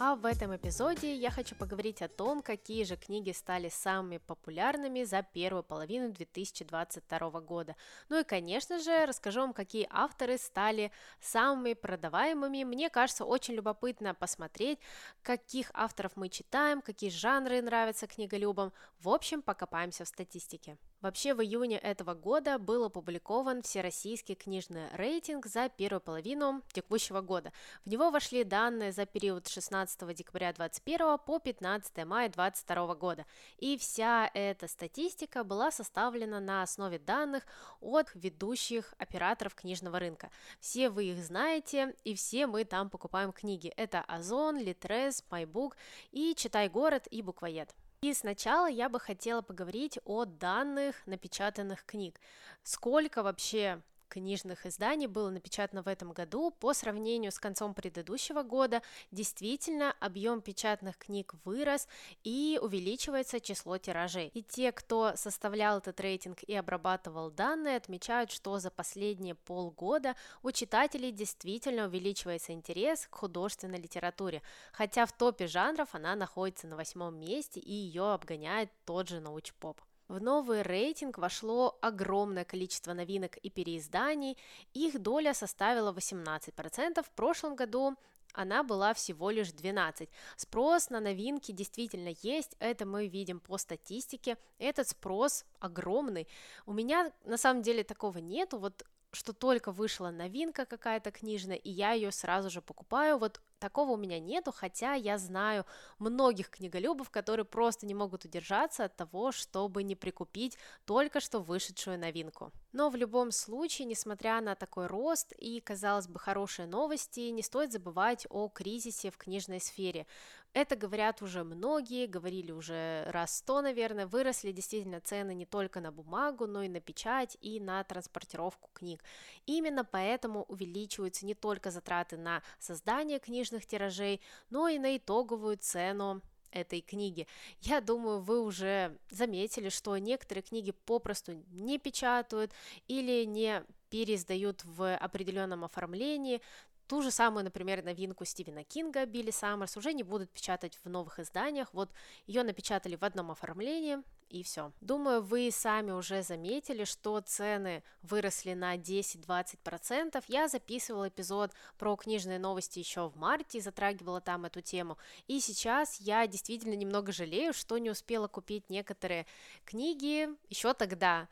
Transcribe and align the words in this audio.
А 0.00 0.14
в 0.14 0.26
этом 0.26 0.54
эпизоде 0.54 1.12
я 1.12 1.28
хочу 1.28 1.56
поговорить 1.56 2.02
о 2.02 2.08
том, 2.08 2.40
какие 2.40 2.84
же 2.84 2.94
книги 2.94 3.32
стали 3.32 3.68
самыми 3.68 4.18
популярными 4.18 5.02
за 5.02 5.22
первую 5.22 5.64
половину 5.64 6.12
2022 6.12 7.40
года. 7.40 7.74
Ну 8.08 8.20
и, 8.20 8.22
конечно 8.22 8.78
же, 8.78 9.06
расскажу 9.06 9.40
вам, 9.40 9.52
какие 9.52 9.88
авторы 9.90 10.38
стали 10.38 10.92
самыми 11.20 11.72
продаваемыми. 11.72 12.62
Мне 12.62 12.90
кажется, 12.90 13.24
очень 13.24 13.54
любопытно 13.54 14.14
посмотреть, 14.14 14.78
каких 15.22 15.72
авторов 15.74 16.12
мы 16.14 16.28
читаем, 16.28 16.80
какие 16.80 17.10
жанры 17.10 17.60
нравятся 17.60 18.06
книголюбам. 18.06 18.72
В 19.00 19.08
общем, 19.08 19.42
покопаемся 19.42 20.04
в 20.04 20.08
статистике. 20.08 20.78
Вообще 21.00 21.32
в 21.32 21.40
июне 21.40 21.78
этого 21.78 22.14
года 22.14 22.58
был 22.58 22.84
опубликован 22.84 23.62
Всероссийский 23.62 24.34
книжный 24.34 24.88
рейтинг 24.94 25.46
за 25.46 25.68
первую 25.68 26.00
половину 26.00 26.62
текущего 26.72 27.20
года. 27.20 27.52
В 27.84 27.88
него 27.88 28.10
вошли 28.10 28.42
данные 28.42 28.90
за 28.90 29.06
период 29.06 29.46
16 29.46 29.97
декабря 30.14 30.52
2021 30.52 31.18
по 31.18 31.38
15 31.38 32.04
мая 32.06 32.28
2022 32.28 32.94
года. 32.94 33.26
И 33.58 33.76
вся 33.76 34.30
эта 34.34 34.68
статистика 34.68 35.44
была 35.44 35.70
составлена 35.70 36.40
на 36.40 36.62
основе 36.62 36.98
данных 36.98 37.44
от 37.80 38.10
ведущих 38.14 38.94
операторов 38.98 39.54
книжного 39.54 39.98
рынка. 39.98 40.30
Все 40.60 40.90
вы 40.90 41.06
их 41.06 41.18
знаете, 41.24 41.94
и 42.04 42.14
все 42.14 42.46
мы 42.46 42.64
там 42.64 42.90
покупаем 42.90 43.32
книги. 43.32 43.68
Это 43.76 44.00
Озон, 44.00 44.58
Литрес, 44.58 45.24
MyBook 45.30 45.74
и 46.12 46.34
Читай 46.34 46.68
город 46.68 47.06
и 47.10 47.22
Буквоед. 47.22 47.74
И 48.00 48.14
сначала 48.14 48.68
я 48.68 48.88
бы 48.88 49.00
хотела 49.00 49.42
поговорить 49.42 49.98
о 50.04 50.24
данных 50.24 51.04
напечатанных 51.06 51.84
книг. 51.84 52.20
Сколько 52.62 53.24
вообще 53.24 53.82
книжных 54.08 54.66
изданий 54.66 55.06
было 55.06 55.30
напечатано 55.30 55.82
в 55.82 55.88
этом 55.88 56.12
году 56.12 56.50
по 56.50 56.72
сравнению 56.72 57.32
с 57.32 57.38
концом 57.38 57.74
предыдущего 57.74 58.42
года. 58.42 58.82
Действительно, 59.10 59.94
объем 60.00 60.40
печатных 60.40 60.98
книг 60.98 61.34
вырос 61.44 61.86
и 62.24 62.58
увеличивается 62.60 63.40
число 63.40 63.78
тиражей. 63.78 64.30
И 64.34 64.42
те, 64.42 64.72
кто 64.72 65.12
составлял 65.16 65.78
этот 65.78 66.00
рейтинг 66.00 66.42
и 66.42 66.54
обрабатывал 66.54 67.30
данные, 67.30 67.76
отмечают, 67.76 68.30
что 68.30 68.58
за 68.58 68.70
последние 68.70 69.34
полгода 69.34 70.16
у 70.42 70.50
читателей 70.50 71.12
действительно 71.12 71.86
увеличивается 71.86 72.52
интерес 72.52 73.06
к 73.06 73.14
художественной 73.14 73.78
литературе, 73.78 74.42
хотя 74.72 75.06
в 75.06 75.12
топе 75.12 75.46
жанров 75.46 75.94
она 75.94 76.16
находится 76.16 76.66
на 76.66 76.76
восьмом 76.76 77.18
месте 77.18 77.60
и 77.60 77.72
ее 77.72 78.12
обгоняет 78.12 78.70
тот 78.84 79.08
же 79.08 79.20
научпоп. 79.20 79.80
В 80.08 80.22
новый 80.22 80.62
рейтинг 80.62 81.18
вошло 81.18 81.78
огромное 81.82 82.46
количество 82.46 82.94
новинок 82.94 83.36
и 83.36 83.50
переизданий, 83.50 84.38
их 84.72 84.98
доля 85.02 85.34
составила 85.34 85.92
18%, 85.92 87.02
в 87.02 87.10
прошлом 87.10 87.54
году 87.54 87.94
она 88.32 88.62
была 88.62 88.94
всего 88.94 89.28
лишь 89.28 89.52
12. 89.52 90.08
Спрос 90.36 90.88
на 90.88 91.00
новинки 91.00 91.52
действительно 91.52 92.14
есть, 92.22 92.56
это 92.58 92.86
мы 92.86 93.06
видим 93.06 93.38
по 93.38 93.58
статистике, 93.58 94.38
этот 94.58 94.88
спрос 94.88 95.44
огромный. 95.60 96.26
У 96.64 96.72
меня 96.72 97.12
на 97.24 97.36
самом 97.36 97.60
деле 97.60 97.84
такого 97.84 98.16
нету, 98.16 98.56
вот 98.56 98.84
что 99.12 99.34
только 99.34 99.72
вышла 99.72 100.10
новинка 100.10 100.64
какая-то 100.64 101.10
книжная, 101.10 101.56
и 101.56 101.70
я 101.70 101.92
ее 101.92 102.12
сразу 102.12 102.48
же 102.48 102.62
покупаю. 102.62 103.18
Вот 103.18 103.40
такого 103.58 103.92
у 103.92 103.96
меня 103.96 104.18
нету, 104.18 104.52
хотя 104.52 104.94
я 104.94 105.18
знаю 105.18 105.64
многих 105.98 106.50
книголюбов, 106.50 107.10
которые 107.10 107.46
просто 107.46 107.86
не 107.86 107.94
могут 107.94 108.24
удержаться 108.24 108.84
от 108.84 108.96
того, 108.96 109.32
чтобы 109.32 109.82
не 109.82 109.96
прикупить 109.96 110.58
только 110.84 111.20
что 111.20 111.40
вышедшую 111.40 111.98
новинку. 111.98 112.52
Но 112.72 112.90
в 112.90 112.96
любом 112.96 113.32
случае, 113.32 113.86
несмотря 113.86 114.40
на 114.40 114.54
такой 114.54 114.86
рост 114.86 115.32
и, 115.38 115.60
казалось 115.60 116.06
бы, 116.06 116.18
хорошие 116.18 116.66
новости, 116.66 117.20
не 117.30 117.42
стоит 117.42 117.72
забывать 117.72 118.26
о 118.30 118.48
кризисе 118.48 119.10
в 119.10 119.16
книжной 119.16 119.60
сфере. 119.60 120.06
Это 120.54 120.76
говорят 120.76 121.22
уже 121.22 121.44
многие, 121.44 122.06
говорили 122.06 122.52
уже 122.52 123.04
раз 123.10 123.36
сто, 123.36 123.60
наверное, 123.60 124.06
выросли 124.06 124.50
действительно 124.50 125.00
цены 125.00 125.34
не 125.34 125.44
только 125.44 125.80
на 125.80 125.92
бумагу, 125.92 126.46
но 126.46 126.62
и 126.62 126.68
на 126.68 126.80
печать 126.80 127.36
и 127.40 127.60
на 127.60 127.84
транспортировку 127.84 128.70
книг. 128.72 129.04
Именно 129.46 129.84
поэтому 129.84 130.44
увеличиваются 130.44 131.26
не 131.26 131.34
только 131.34 131.70
затраты 131.70 132.16
на 132.16 132.42
создание 132.58 133.18
книжных 133.18 133.47
тиражей, 133.66 134.20
но 134.50 134.68
и 134.68 134.78
на 134.78 134.96
итоговую 134.96 135.56
цену 135.56 136.22
этой 136.50 136.80
книги. 136.80 137.26
Я 137.60 137.80
думаю, 137.80 138.20
вы 138.20 138.40
уже 138.40 138.98
заметили, 139.10 139.68
что 139.68 139.96
некоторые 139.98 140.42
книги 140.42 140.70
попросту 140.70 141.32
не 141.50 141.78
печатают 141.78 142.52
или 142.86 143.24
не 143.24 143.64
переиздают 143.90 144.64
в 144.64 144.96
определенном 144.96 145.64
оформлении, 145.64 146.40
Ту 146.88 147.02
же 147.02 147.10
самую, 147.10 147.44
например, 147.44 147.84
новинку 147.84 148.24
Стивена 148.24 148.64
Кинга 148.64 149.04
Билли 149.04 149.30
Саммерс 149.30 149.76
уже 149.76 149.92
не 149.92 150.02
будут 150.02 150.30
печатать 150.30 150.78
в 150.82 150.88
новых 150.88 151.18
изданиях. 151.18 151.68
Вот 151.74 151.90
ее 152.26 152.42
напечатали 152.42 152.96
в 152.96 153.04
одном 153.04 153.30
оформлении, 153.30 153.98
и 154.30 154.42
все. 154.42 154.72
Думаю, 154.80 155.22
вы 155.22 155.50
сами 155.50 155.90
уже 155.90 156.22
заметили, 156.22 156.84
что 156.84 157.20
цены 157.20 157.82
выросли 158.02 158.54
на 158.54 158.76
10-20%. 158.76 160.24
Я 160.28 160.48
записывала 160.48 161.08
эпизод 161.08 161.52
про 161.76 161.94
книжные 161.96 162.38
новости 162.38 162.78
еще 162.78 163.08
в 163.08 163.16
марте, 163.16 163.60
затрагивала 163.60 164.22
там 164.22 164.46
эту 164.46 164.62
тему. 164.62 164.96
И 165.26 165.40
сейчас 165.40 166.00
я 166.00 166.26
действительно 166.26 166.74
немного 166.74 167.12
жалею, 167.12 167.52
что 167.52 167.76
не 167.76 167.90
успела 167.90 168.28
купить 168.28 168.70
некоторые 168.70 169.26
книги 169.64 170.28
еще 170.48 170.72
тогда. 170.72 171.28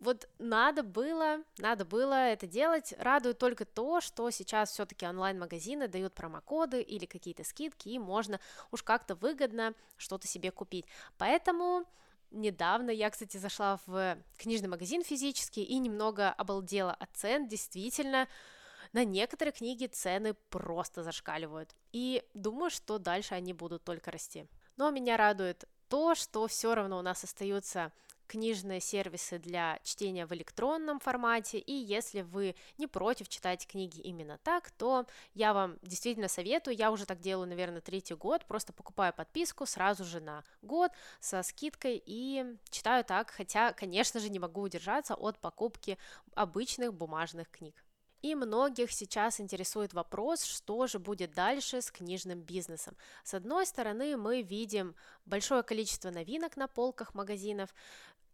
Вот 0.00 0.28
надо 0.38 0.82
было, 0.82 1.42
надо 1.58 1.84
было 1.84 2.14
это 2.14 2.46
делать. 2.46 2.92
Радует 2.98 3.38
только 3.38 3.64
то, 3.64 4.00
что 4.00 4.30
сейчас 4.30 4.70
все-таки 4.70 5.06
онлайн-магазины 5.06 5.88
дают 5.88 6.14
промокоды 6.14 6.82
или 6.82 7.06
какие-то 7.06 7.44
скидки, 7.44 7.88
и 7.88 7.98
можно 7.98 8.40
уж 8.70 8.82
как-то 8.82 9.14
выгодно 9.14 9.74
что-то 9.96 10.26
себе 10.26 10.50
купить. 10.50 10.86
Поэтому 11.16 11.86
недавно 12.30 12.90
я, 12.90 13.08
кстати, 13.08 13.36
зашла 13.36 13.78
в 13.86 14.18
книжный 14.36 14.68
магазин 14.68 15.02
физически 15.02 15.60
и 15.60 15.78
немного 15.78 16.30
обалдела 16.30 16.92
от 16.92 17.10
цен. 17.14 17.48
Действительно, 17.48 18.28
на 18.92 19.04
некоторые 19.04 19.52
книги 19.52 19.86
цены 19.86 20.34
просто 20.50 21.02
зашкаливают. 21.02 21.74
И 21.92 22.22
думаю, 22.34 22.70
что 22.70 22.98
дальше 22.98 23.34
они 23.34 23.52
будут 23.52 23.84
только 23.84 24.10
расти. 24.10 24.46
Но 24.76 24.90
меня 24.90 25.16
радует 25.16 25.64
то, 25.88 26.14
что 26.14 26.46
все 26.46 26.74
равно 26.74 26.98
у 26.98 27.02
нас 27.02 27.24
остаются 27.24 27.92
книжные 28.26 28.80
сервисы 28.80 29.38
для 29.38 29.78
чтения 29.82 30.26
в 30.26 30.32
электронном 30.32 31.00
формате, 31.00 31.58
и 31.58 31.72
если 31.72 32.22
вы 32.22 32.54
не 32.78 32.86
против 32.86 33.28
читать 33.28 33.66
книги 33.66 34.00
именно 34.00 34.38
так, 34.38 34.70
то 34.72 35.06
я 35.34 35.52
вам 35.52 35.78
действительно 35.82 36.28
советую, 36.28 36.76
я 36.76 36.90
уже 36.90 37.06
так 37.06 37.20
делаю, 37.20 37.48
наверное, 37.48 37.80
третий 37.80 38.14
год, 38.14 38.44
просто 38.46 38.72
покупаю 38.72 39.12
подписку 39.12 39.66
сразу 39.66 40.04
же 40.04 40.20
на 40.20 40.44
год 40.62 40.92
со 41.20 41.42
скидкой 41.42 42.02
и 42.04 42.56
читаю 42.70 43.04
так, 43.04 43.30
хотя, 43.30 43.72
конечно 43.72 44.20
же, 44.20 44.30
не 44.30 44.38
могу 44.38 44.62
удержаться 44.62 45.14
от 45.14 45.38
покупки 45.38 45.98
обычных 46.34 46.94
бумажных 46.94 47.50
книг. 47.50 47.84
И 48.24 48.34
многих 48.34 48.90
сейчас 48.90 49.38
интересует 49.38 49.92
вопрос, 49.92 50.44
что 50.44 50.86
же 50.86 50.98
будет 50.98 51.34
дальше 51.34 51.82
с 51.82 51.90
книжным 51.90 52.40
бизнесом. 52.40 52.96
С 53.22 53.34
одной 53.34 53.66
стороны, 53.66 54.16
мы 54.16 54.40
видим 54.40 54.94
большое 55.26 55.62
количество 55.62 56.10
новинок 56.10 56.56
на 56.56 56.66
полках 56.66 57.14
магазинов, 57.14 57.74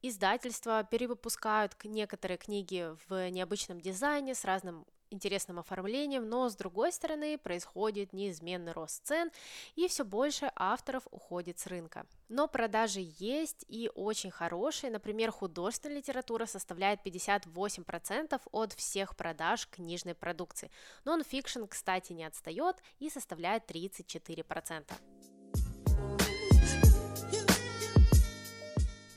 Издательства 0.02 0.82
перевыпускают 0.82 1.76
некоторые 1.84 2.38
книги 2.38 2.96
в 3.08 3.30
необычном 3.30 3.80
дизайне 3.80 4.34
с 4.34 4.44
разным 4.44 4.86
интересным 5.10 5.58
оформлением, 5.58 6.28
но 6.28 6.48
с 6.48 6.56
другой 6.56 6.92
стороны 6.92 7.36
происходит 7.36 8.12
неизменный 8.12 8.72
рост 8.72 9.04
цен 9.04 9.30
и 9.74 9.88
все 9.88 10.04
больше 10.04 10.50
авторов 10.54 11.06
уходит 11.10 11.58
с 11.58 11.66
рынка. 11.66 12.06
Но 12.28 12.48
продажи 12.48 13.00
есть 13.18 13.64
и 13.68 13.90
очень 13.94 14.30
хорошие, 14.30 14.90
например, 14.90 15.32
художественная 15.32 15.98
литература 15.98 16.46
составляет 16.46 17.04
58% 17.04 18.40
от 18.52 18.72
всех 18.72 19.16
продаж 19.16 19.68
книжной 19.68 20.14
продукции. 20.14 20.70
Нон-фикшн, 21.04 21.64
кстати, 21.64 22.12
не 22.12 22.24
отстает 22.24 22.76
и 23.00 23.10
составляет 23.10 23.70
34%. 23.70 24.92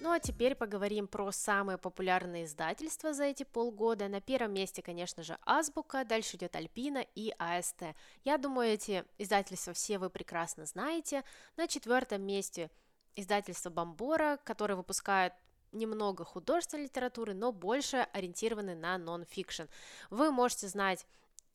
Ну 0.04 0.12
а 0.12 0.20
теперь 0.20 0.54
поговорим 0.54 1.08
про 1.08 1.32
самые 1.32 1.78
популярные 1.78 2.44
издательства 2.44 3.14
за 3.14 3.24
эти 3.24 3.44
полгода. 3.44 4.10
На 4.10 4.20
первом 4.20 4.52
месте, 4.52 4.82
конечно 4.82 5.24
же, 5.24 5.38
Азбука, 5.46 6.04
дальше 6.04 6.36
идет 6.36 6.58
Альпина 6.58 7.06
и 7.16 7.34
АСТ. 7.40 7.96
Я 8.26 8.38
думаю, 8.38 8.74
эти 8.74 9.06
издательства 9.18 9.72
все 9.72 10.00
вы 10.00 10.10
прекрасно 10.10 10.66
знаете. 10.66 11.24
На 11.56 11.70
четвертом 11.70 12.22
месте 12.22 12.70
издательство 13.16 13.70
Бомбора, 13.70 14.40
которое 14.44 14.76
выпускает 14.76 15.32
немного 15.72 16.26
художественной 16.26 16.84
литературы, 16.84 17.34
но 17.34 17.54
больше 17.54 18.06
ориентированы 18.12 18.76
на 18.76 18.98
нон-фикшн. 18.98 19.64
Вы 20.10 20.32
можете 20.32 20.68
знать 20.68 21.06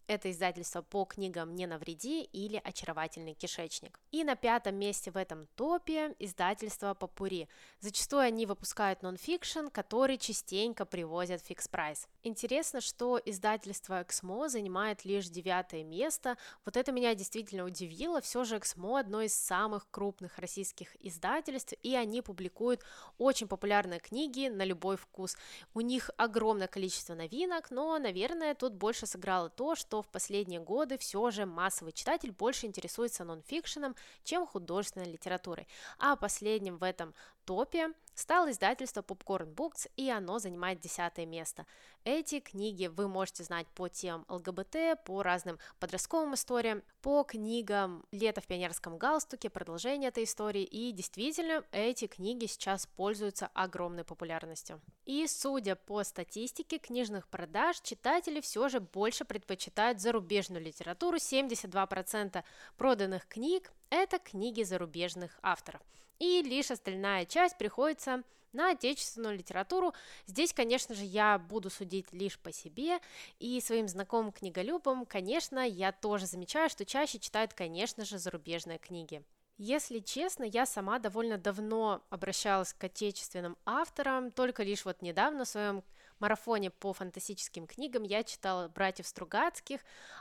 это 0.09 0.31
издательство 0.31 0.81
по 0.81 1.05
книгам 1.05 1.55
«Не 1.55 1.67
навреди» 1.67 2.23
или 2.23 2.61
«Очаровательный 2.65 3.35
кишечник». 3.35 4.01
И 4.11 4.25
на 4.25 4.37
пятом 4.37 4.77
месте 4.77 5.11
в 5.11 5.17
этом 5.17 5.47
топе 5.55 6.17
издательство 6.19 6.95
«Попури». 6.95 7.47
Зачастую 7.81 8.23
они 8.23 8.47
выпускают 8.47 9.03
нонфикшн, 9.03 9.69
который 9.69 10.17
частенько 10.17 10.87
привозят 10.87 11.43
в 11.43 11.47
Fix 11.47 11.69
Price. 11.69 12.09
Интересно, 12.23 12.81
что 12.81 13.21
издательство 13.23 14.03
«Эксмо» 14.03 14.49
занимает 14.49 15.05
лишь 15.05 15.29
девятое 15.29 15.85
место. 15.85 16.39
Вот 16.65 16.79
это 16.79 16.91
меня 16.91 17.15
действительно 17.15 17.65
удивило. 17.65 18.23
Все 18.23 18.45
же 18.45 18.57
«Эксмо» 18.57 18.99
одно 18.99 19.21
из 19.21 19.35
самых 19.35 19.91
крупных 19.91 20.39
российских 20.39 20.97
издательств, 21.05 21.75
и 21.83 21.95
они 21.95 22.23
публикуют 22.23 22.83
очень 23.19 23.47
популярные 23.47 24.01
книги 24.01 24.49
на 24.49 24.65
любой 24.65 24.97
вкус. 24.97 25.37
У 25.75 25.83
них 25.83 26.11
огромное 26.17 26.67
количество 26.67 27.15
новинок, 27.15 27.71
но, 27.71 27.99
наверное, 27.99 28.55
тут 28.55 28.73
больше 28.73 29.07
сыграло 29.07 29.51
то, 29.51 29.75
что 29.75 29.98
что 29.99 30.03
в 30.03 30.13
последние 30.13 30.61
годы 30.61 30.97
все 30.97 31.31
же 31.33 31.45
массовый 31.45 31.93
читатель 31.93 32.31
больше 32.31 32.67
интересуется 32.67 33.25
нонфикшеном, 33.25 33.97
чем 34.23 34.47
художественной 34.47 35.11
литературой. 35.11 35.67
А 35.99 36.15
последним 36.15 36.79
в 36.79 36.85
этом 36.85 37.15
топе 37.45 37.93
стало 38.15 38.53
издательство 38.53 39.03
Popcorn 39.03 39.53
Books, 39.53 39.91
и 39.97 40.09
оно 40.09 40.39
занимает 40.39 40.79
десятое 40.79 41.27
место. 41.27 41.67
Эти 42.11 42.41
книги 42.41 42.87
вы 42.87 43.07
можете 43.07 43.45
знать 43.45 43.67
по 43.75 43.91
темам 43.91 44.25
ЛГБТ, 44.31 45.05
по 45.05 45.23
разным 45.23 45.59
подростковым 45.79 46.33
историям, 46.33 46.83
по 47.03 47.23
книгам 47.23 48.03
«Лето 48.13 48.41
в 48.41 48.47
пионерском 48.47 48.97
галстуке», 48.97 49.51
продолжение 49.51 50.09
этой 50.09 50.25
истории, 50.25 50.63
и 50.63 50.91
действительно 50.93 51.63
эти 51.71 52.07
книги 52.07 52.47
сейчас 52.47 52.87
пользуются 52.87 53.51
огромной 53.53 54.05
популярностью. 54.05 54.81
И 55.05 55.27
судя 55.27 55.77
по 55.77 56.03
статистике 56.03 56.79
книжных 56.79 57.29
продаж, 57.29 57.79
читатели 57.83 58.41
все 58.41 58.71
же 58.71 58.81
больше 58.81 59.27
предпочитают 59.27 60.01
зарубежную 60.01 60.65
литературу, 60.65 61.19
72% 61.19 62.43
проданных 62.79 63.29
книг– 63.29 63.71
это 63.91 64.19
книги 64.19 64.63
зарубежных 64.63 65.39
авторов– 65.43 65.83
и 66.19 66.43
лишь 66.43 66.71
остальная 66.71 67.25
часть 67.25 67.57
приходится 67.59 68.23
на 68.53 68.71
отечественную 68.71 69.37
литературу. 69.37 69.93
Здесь, 70.27 70.53
конечно 70.53 70.95
же, 70.95 71.05
я 71.05 71.39
буду 71.39 71.71
судить 71.71 72.13
лишь 72.13 72.39
по 72.39 72.53
себе, 72.53 72.99
и 73.39 73.61
своим 73.61 73.89
знакомым 73.89 74.33
книголюбам, 74.33 75.07
конечно, 75.07 75.67
я 75.67 75.93
тоже 75.93 76.27
замечаю, 76.27 76.71
что 76.71 76.85
чаще 76.85 77.19
читают, 77.19 77.55
конечно 77.55 78.05
же, 78.05 78.19
зарубежные 78.19 78.79
книги. 78.79 79.23
Если 79.59 79.99
честно, 79.99 80.45
я 80.45 80.67
сама 80.67 81.01
довольно 81.01 81.37
давно 81.37 82.03
обращалась 82.11 82.73
к 82.73 82.85
отечественным 82.85 83.57
авторам, 83.67 84.31
только 84.31 84.63
лишь 84.63 84.85
вот 84.85 85.03
недавно 85.03 85.45
в 85.45 85.49
своем 85.49 85.83
марафоне 86.21 86.71
по 86.71 86.93
фантастическим 86.93 87.67
книгам 87.67 88.03
я 88.03 88.23
читала 88.25 88.69
«Братьев 88.69 89.07
Стругацких», 89.07 89.81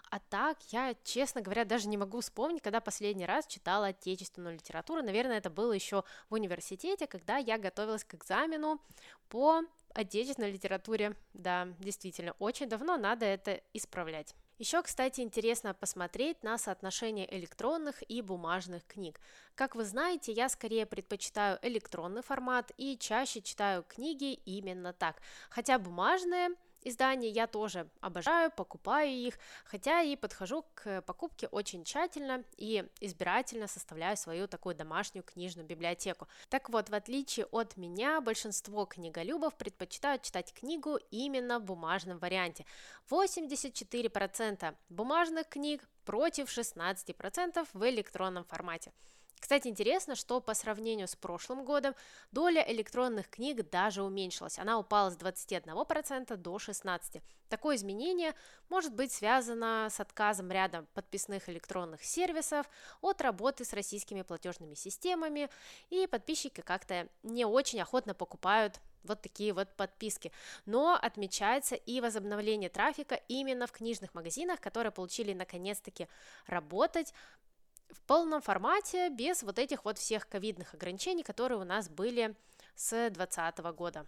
а 0.10 0.20
так 0.20 0.58
я, 0.72 0.96
честно 1.04 1.42
говоря, 1.42 1.66
даже 1.66 1.88
не 1.88 1.98
могу 1.98 2.22
вспомнить, 2.22 2.62
когда 2.62 2.80
последний 2.80 3.26
раз 3.26 3.48
читала 3.48 3.88
отечественную 3.88 4.56
литературу. 4.56 5.02
Наверное, 5.02 5.38
это 5.38 5.50
было 5.50 5.72
еще 5.72 6.04
в 6.30 6.34
университете, 6.34 7.08
когда 7.08 7.38
я 7.38 7.58
готовилась 7.58 8.04
к 8.04 8.16
экзамену 8.16 8.82
по 9.30 9.62
отечественной 9.94 10.52
литературе. 10.52 11.16
Да, 11.34 11.68
действительно, 11.80 12.34
очень 12.40 12.70
давно 12.70 12.98
надо 12.98 13.26
это 13.26 13.62
исправлять. 13.74 14.36
Еще, 14.60 14.82
кстати, 14.82 15.22
интересно 15.22 15.76
посмотреть 15.76 16.42
на 16.42 16.58
соотношение 16.58 17.32
электронных 17.38 18.02
и 18.10 18.24
бумажных 18.24 18.86
книг. 18.88 19.20
Как 19.54 19.76
вы 19.76 19.86
знаете, 19.86 20.32
я 20.32 20.50
скорее 20.50 20.88
предпочитаю 20.88 21.60
электронный 21.62 22.24
формат 22.24 22.72
и 22.76 22.98
чаще 22.98 23.42
читаю 23.42 23.84
книги 23.84 24.34
именно 24.34 24.94
так. 24.94 25.22
Хотя 25.52 25.78
бумажные 25.78 26.50
издания 26.88 27.30
я 27.30 27.48
тоже 27.48 27.90
обожаю, 28.02 28.52
покупаю 28.52 29.10
их, 29.10 29.38
хотя 29.66 30.02
и 30.02 30.16
подхожу 30.16 30.66
к 30.74 31.02
покупке 31.02 31.48
очень 31.48 31.84
тщательно 31.84 32.44
и 32.58 32.86
избирательно 33.00 33.68
составляю 33.68 34.18
свою 34.18 34.48
такую 34.48 34.76
домашнюю 34.76 35.24
книжную 35.24 35.68
библиотеку. 35.68 36.28
Так 36.50 36.70
вот, 36.70 36.90
в 36.90 36.96
отличие 36.96 37.46
от 37.48 37.78
меня, 37.78 38.22
большинство 38.22 38.86
книголюбов 38.86 39.56
предпочитают 39.56 40.24
читать 40.24 40.54
книгу 40.54 41.00
именно 41.12 41.60
в 41.60 41.64
бумажном 41.64 42.20
варианте. 42.20 42.66
84% 43.10 44.76
бумажных 44.90 45.48
книг 45.48 45.88
против 46.06 46.48
16% 46.50 47.68
в 47.74 47.90
электронном 47.90 48.46
формате. 48.46 48.92
Кстати, 49.40 49.68
интересно, 49.68 50.16
что 50.16 50.42
по 50.42 50.54
сравнению 50.54 51.08
с 51.08 51.16
прошлым 51.16 51.64
годом 51.64 51.96
доля 52.32 52.64
электронных 52.68 53.30
книг 53.30 53.70
даже 53.70 54.04
уменьшилась. 54.04 54.58
Она 54.58 54.80
упала 54.80 55.10
с 55.10 55.18
21% 55.18 56.36
до 56.36 56.58
16%. 56.58 57.22
Такое 57.50 57.78
изменение 57.78 58.34
может 58.68 58.94
быть 58.94 59.12
связано 59.12 59.88
с 59.90 60.00
отказом 60.02 60.52
ряда 60.52 60.86
подписных 60.94 61.48
электронных 61.48 62.04
сервисов 62.04 62.70
от 63.00 63.22
работы 63.22 63.64
с 63.64 63.72
российскими 63.72 64.22
платежными 64.22 64.74
системами, 64.74 65.50
и 65.90 66.08
подписчики 66.08 66.60
как-то 66.60 67.08
не 67.24 67.46
очень 67.46 67.80
охотно 67.80 68.14
покупают 68.14 68.82
вот 69.04 69.22
такие 69.22 69.54
вот 69.54 69.74
подписки. 69.78 70.34
Но 70.66 70.98
отмечается 71.02 71.76
и 71.76 72.02
возобновление 72.02 72.70
трафика 72.70 73.16
именно 73.30 73.68
в 73.68 73.72
книжных 73.72 74.14
магазинах, 74.14 74.60
которые 74.60 74.92
получили 74.92 75.34
наконец-таки 75.34 76.08
работать 76.48 77.14
в 77.90 78.02
полном 78.04 78.42
формате, 78.42 79.10
без 79.10 79.44
вот 79.44 79.60
этих 79.60 79.86
вот 79.86 79.98
всех 79.98 80.28
ковидных 80.28 80.74
ограничений, 80.74 81.24
которые 81.24 81.60
у 81.60 81.64
нас 81.64 81.90
были 81.90 82.36
с 82.76 82.90
2020 83.10 83.58
года. 83.76 84.06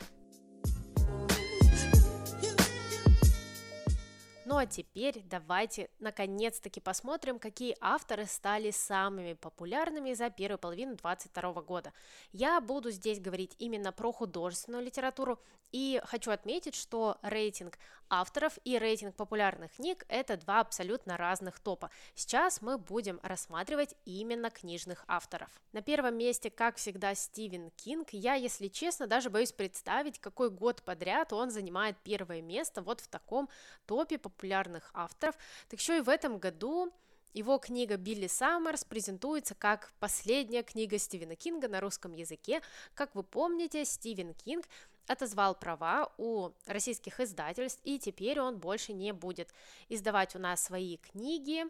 Ну 4.49 4.57
а 4.57 4.65
теперь 4.65 5.21
давайте 5.29 5.91
наконец-таки 5.99 6.79
посмотрим, 6.81 7.37
какие 7.37 7.75
авторы 7.81 8.25
стали 8.25 8.71
самыми 8.71 9.33
популярными 9.33 10.13
за 10.13 10.31
первую 10.31 10.57
половину 10.57 10.95
2022 10.95 11.61
года. 11.61 11.93
Я 12.31 12.59
буду 12.59 12.89
здесь 12.89 13.19
говорить 13.19 13.55
именно 13.59 13.91
про 13.91 14.11
художественную 14.11 14.83
литературу 14.83 15.39
и 15.71 16.01
хочу 16.05 16.31
отметить, 16.31 16.75
что 16.75 17.17
рейтинг 17.21 17.77
авторов 18.09 18.57
и 18.63 18.77
рейтинг 18.77 19.15
популярных 19.15 19.73
книг– 19.73 20.05
это 20.09 20.37
два 20.37 20.59
абсолютно 20.61 21.17
разных 21.17 21.59
топа. 21.59 21.91
Сейчас 22.15 22.61
мы 22.61 22.77
будем 22.77 23.19
рассматривать 23.23 23.95
именно 24.05 24.49
книжных 24.49 25.03
авторов. 25.07 25.49
На 25.71 25.81
первом 25.81 26.17
месте, 26.17 26.49
как 26.49 26.77
всегда, 26.77 27.13
Стивен 27.15 27.69
Кинг. 27.71 28.09
Я, 28.11 28.33
если 28.33 28.67
честно, 28.67 29.07
даже 29.07 29.29
боюсь 29.29 29.51
представить, 29.51 30.19
какой 30.19 30.49
год 30.49 30.81
подряд 30.83 31.33
он 31.33 31.51
занимает 31.51 31.97
первое 32.03 32.41
место 32.41 32.81
вот 32.81 33.01
в 33.01 33.07
таком 33.07 33.49
топе 33.85 34.17
популярных 34.17 34.89
авторов. 34.93 35.35
Так 35.69 35.79
еще 35.79 35.97
и 35.97 36.01
в 36.01 36.09
этом 36.09 36.39
году 36.39 36.91
его 37.33 37.59
книга 37.59 37.97
«Билли 37.97 38.25
Саммерс» 38.25 38.83
презентуется 38.83 39.53
как 39.53 39.93
последняя 39.99 40.63
книга 40.63 40.97
Стивена 40.97 41.35
Кинга 41.35 41.67
на 41.67 41.79
русском 41.79 42.11
языке. 42.11 42.61
Как 42.95 43.13
вы 43.13 43.21
помните, 43.21 43.85
Стивен 43.85 44.33
Кинг 44.33 44.65
отозвал 45.09 45.55
права 45.55 46.11
у 46.17 46.51
российских 46.67 47.19
издательств, 47.19 47.81
и 47.83 47.97
теперь 47.97 48.39
он 48.39 48.59
больше 48.59 48.93
не 48.93 49.11
будет 49.11 49.53
издавать 49.89 50.35
у 50.35 50.39
нас 50.39 50.63
свои 50.63 50.97
книги. 50.97 51.65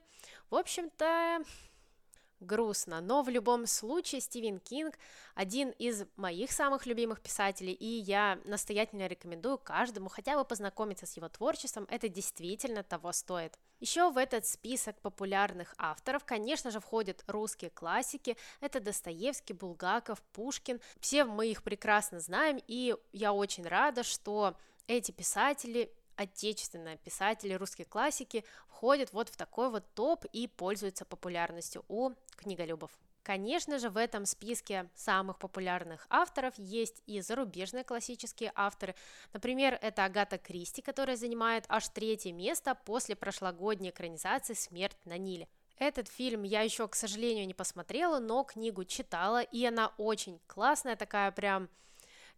В 0.50 0.55
общем-то, 0.55 1.39
грустно, 2.39 3.01
но 3.01 3.22
в 3.22 3.29
любом 3.29 3.67
случае 3.67 4.22
Стивен 4.22 4.60
Кинг 4.60 4.98
один 5.36 5.69
из 5.72 6.05
моих 6.15 6.51
самых 6.51 6.86
любимых 6.86 7.22
писателей, 7.22 7.74
и 7.74 7.86
я 7.86 8.39
настоятельно 8.46 9.08
рекомендую 9.08 9.58
каждому 9.58 10.10
хотя 10.10 10.38
бы 10.38 10.46
познакомиться 10.46 11.05
с 11.05 11.15
его 11.17 11.29
творчеством, 11.29 11.88
это 11.89 12.10
действительно 12.10 12.84
того 12.84 13.12
стоит. 13.12 13.58
Еще 13.79 14.10
в 14.10 14.17
этот 14.17 14.46
список 14.46 15.00
популярных 15.01 15.74
авторов, 15.77 16.25
конечно 16.25 16.72
же, 16.72 16.79
входят 16.79 17.24
русские 17.27 17.69
классики, 17.69 18.36
это 18.60 18.79
Достоевский, 18.79 19.53
Булгаков, 19.53 20.22
Пушкин, 20.34 20.81
все 21.00 21.24
мы 21.24 21.48
их 21.48 21.63
прекрасно 21.63 22.19
знаем, 22.19 22.60
и 22.67 22.96
я 23.13 23.31
очень 23.31 23.65
рада, 23.65 24.03
что 24.03 24.58
эти 24.88 25.12
писатели 25.12 25.93
отечественные 26.20 26.98
писатели, 26.98 27.54
русские 27.54 27.86
классики 27.86 28.44
входят 28.68 29.14
вот 29.14 29.30
в 29.30 29.38
такой 29.38 29.70
вот 29.70 29.86
топ 29.94 30.26
и 30.34 30.48
пользуются 30.48 31.06
популярностью 31.06 31.86
у 31.88 32.12
книголюбов. 32.36 32.92
Конечно 33.24 33.80
же, 33.80 33.90
в 33.90 33.96
этом 33.96 34.26
списке 34.26 34.90
самых 34.96 35.40
популярных 35.40 36.08
авторов 36.10 36.54
есть 36.58 37.04
и 37.06 37.22
зарубежные 37.22 37.86
классические 37.86 38.52
авторы. 38.56 38.96
Например, 39.32 39.80
это 39.82 40.04
Агата 40.04 40.38
Кристи, 40.38 40.82
которая 40.82 41.16
занимает 41.16 41.64
аж 41.70 41.88
третье 41.88 42.34
место 42.34 42.76
после 42.76 43.16
прошлогодней 43.16 43.92
экранизации 43.92 44.56
«Смерть 44.56 44.98
на 45.06 45.18
Ниле». 45.18 45.48
Этот 45.78 46.10
фильм 46.10 46.44
я 46.44 46.62
еще, 46.62 46.86
к 46.90 46.96
сожалению, 46.96 47.48
не 47.48 47.54
посмотрела, 47.54 48.20
но 48.20 48.44
книгу 48.44 48.84
читала, 48.84 49.42
и 49.42 49.64
она 49.64 49.94
очень 49.98 50.42
классная, 50.48 50.98
такая 50.98 51.32
прям 51.32 51.70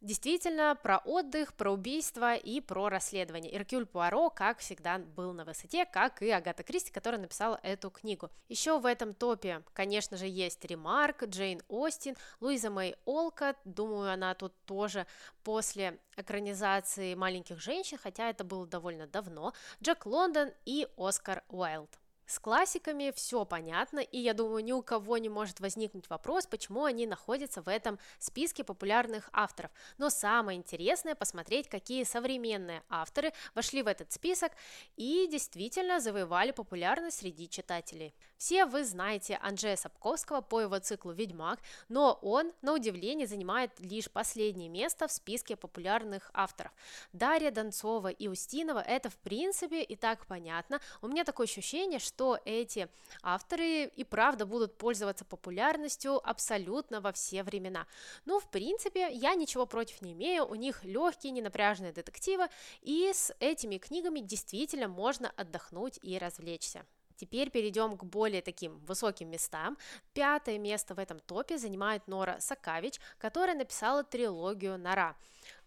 Действительно, 0.01 0.75
про 0.81 0.97
отдых, 0.97 1.53
про 1.53 1.71
убийство 1.71 2.33
и 2.33 2.59
про 2.59 2.89
расследование. 2.89 3.55
Иркюль 3.55 3.85
Пуаро, 3.85 4.31
как 4.31 4.57
всегда, 4.57 4.97
был 4.97 5.31
на 5.31 5.45
высоте, 5.45 5.85
как 5.85 6.23
и 6.23 6.31
Агата 6.31 6.63
Кристи, 6.63 6.91
которая 6.91 7.21
написала 7.21 7.59
эту 7.61 7.91
книгу. 7.91 8.31
Еще 8.49 8.79
в 8.79 8.87
этом 8.87 9.13
топе, 9.13 9.61
конечно 9.73 10.17
же, 10.17 10.25
есть 10.25 10.65
Ремарк, 10.65 11.25
Джейн 11.25 11.61
Остин, 11.67 12.15
Луиза 12.39 12.71
Мэй 12.71 12.95
Олкот, 13.05 13.57
думаю, 13.63 14.11
она 14.11 14.33
тут 14.33 14.53
тоже 14.65 15.05
после 15.43 15.99
экранизации 16.17 17.13
«Маленьких 17.13 17.59
женщин», 17.59 17.99
хотя 18.01 18.27
это 18.27 18.43
было 18.43 18.65
довольно 18.65 19.05
давно, 19.05 19.53
Джек 19.83 20.07
Лондон 20.07 20.51
и 20.65 20.87
Оскар 20.97 21.43
Уайлд. 21.47 21.99
С 22.31 22.39
классиками 22.39 23.11
все 23.13 23.43
понятно, 23.43 23.99
и 23.99 24.17
я 24.17 24.33
думаю, 24.33 24.63
ни 24.63 24.71
у 24.71 24.81
кого 24.81 25.17
не 25.17 25.27
может 25.27 25.59
возникнуть 25.59 26.09
вопрос, 26.09 26.47
почему 26.47 26.85
они 26.85 27.05
находятся 27.05 27.61
в 27.61 27.67
этом 27.67 27.99
списке 28.19 28.63
популярных 28.63 29.29
авторов. 29.33 29.69
Но 29.97 30.09
самое 30.09 30.57
интересное 30.57 31.13
посмотреть, 31.13 31.67
какие 31.67 32.05
современные 32.05 32.83
авторы 32.87 33.33
вошли 33.53 33.83
в 33.83 33.87
этот 33.87 34.13
список 34.13 34.53
и 34.95 35.27
действительно 35.29 35.99
завоевали 35.99 36.51
популярность 36.51 37.17
среди 37.17 37.49
читателей. 37.49 38.15
Все 38.37 38.65
вы 38.65 38.85
знаете 38.85 39.37
Анджея 39.41 39.75
Сапковского 39.75 40.39
по 40.39 40.61
его 40.61 40.79
циклу 40.79 41.11
«Ведьмак», 41.11 41.59
но 41.89 42.17
он, 42.21 42.53
на 42.61 42.73
удивление, 42.73 43.27
занимает 43.27 43.77
лишь 43.79 44.09
последнее 44.09 44.69
место 44.69 45.09
в 45.09 45.11
списке 45.11 45.57
популярных 45.57 46.31
авторов. 46.33 46.71
Дарья 47.11 47.51
Донцова 47.51 48.07
и 48.07 48.29
Устинова– 48.29 48.79
это 48.87 49.09
в 49.09 49.17
принципе 49.17 49.83
и 49.83 49.97
так 49.97 50.25
понятно. 50.27 50.79
У 51.01 51.09
меня 51.09 51.25
такое 51.25 51.45
ощущение, 51.45 51.99
что 51.99 52.20
что 52.21 52.39
эти 52.45 52.87
авторы 53.23 53.85
и 53.85 54.03
правда 54.03 54.45
будут 54.45 54.77
пользоваться 54.77 55.25
популярностью 55.25 56.21
абсолютно 56.29 57.01
во 57.01 57.11
все 57.11 57.41
времена. 57.41 57.87
Ну, 58.25 58.39
в 58.39 58.47
принципе, 58.47 59.11
я 59.11 59.33
ничего 59.33 59.65
против 59.65 60.03
не 60.03 60.13
имею, 60.13 60.45
у 60.45 60.53
них 60.53 60.83
легкие, 60.83 61.31
ненапряженные 61.31 61.93
детективы, 61.93 62.47
и 62.81 63.11
с 63.11 63.33
этими 63.39 63.79
книгами 63.79 64.19
действительно 64.19 64.87
можно 64.87 65.31
отдохнуть 65.35 65.97
и 66.03 66.19
развлечься. 66.19 66.85
Теперь 67.15 67.49
перейдем 67.49 67.97
к 67.97 68.03
более 68.03 68.43
таким 68.43 68.77
высоким 68.85 69.31
местам. 69.31 69.75
Пятое 70.13 70.59
место 70.59 70.93
в 70.93 70.99
этом 70.99 71.19
топе 71.19 71.57
занимает 71.57 72.07
Нора 72.07 72.39
Сакавич, 72.39 72.99
которая 73.17 73.55
написала 73.55 74.03
трилогию 74.03 74.77
«Нора». 74.77 75.15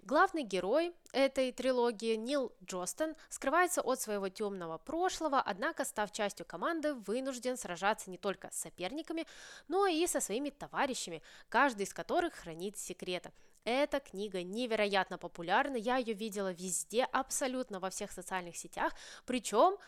Главный 0.06 0.42
герой 0.42 0.92
этой 1.14 1.50
трилогии, 1.50 2.14
Нил 2.16 2.52
Джостон, 2.62 3.16
скрывается 3.30 3.80
от 3.80 4.02
своего 4.02 4.28
темного 4.28 4.76
прошлого, 4.76 5.40
однако, 5.40 5.87
став 5.87 6.12
частью 6.12 6.44
команды, 6.44 6.92
вынужден 6.92 7.56
сражаться 7.56 8.11
не 8.11 8.18
только 8.18 8.50
с 8.52 8.56
соперниками, 8.56 9.26
но 9.66 9.87
и 9.87 10.06
со 10.06 10.20
своими 10.20 10.50
товарищами, 10.50 11.23
каждый 11.49 11.84
из 11.84 11.94
которых 11.94 12.34
хранит 12.34 12.76
секреты. 12.76 13.32
Эта 13.64 13.99
книга 13.99 14.42
невероятно 14.42 15.16
популярна, 15.16 15.76
я 15.76 15.96
ее 15.96 16.12
видела 16.12 16.52
везде, 16.52 17.04
абсолютно 17.04 17.80
во 17.80 17.88
всех 17.88 18.12
социальных 18.12 18.58
сетях, 18.58 18.92
причем 19.25 19.78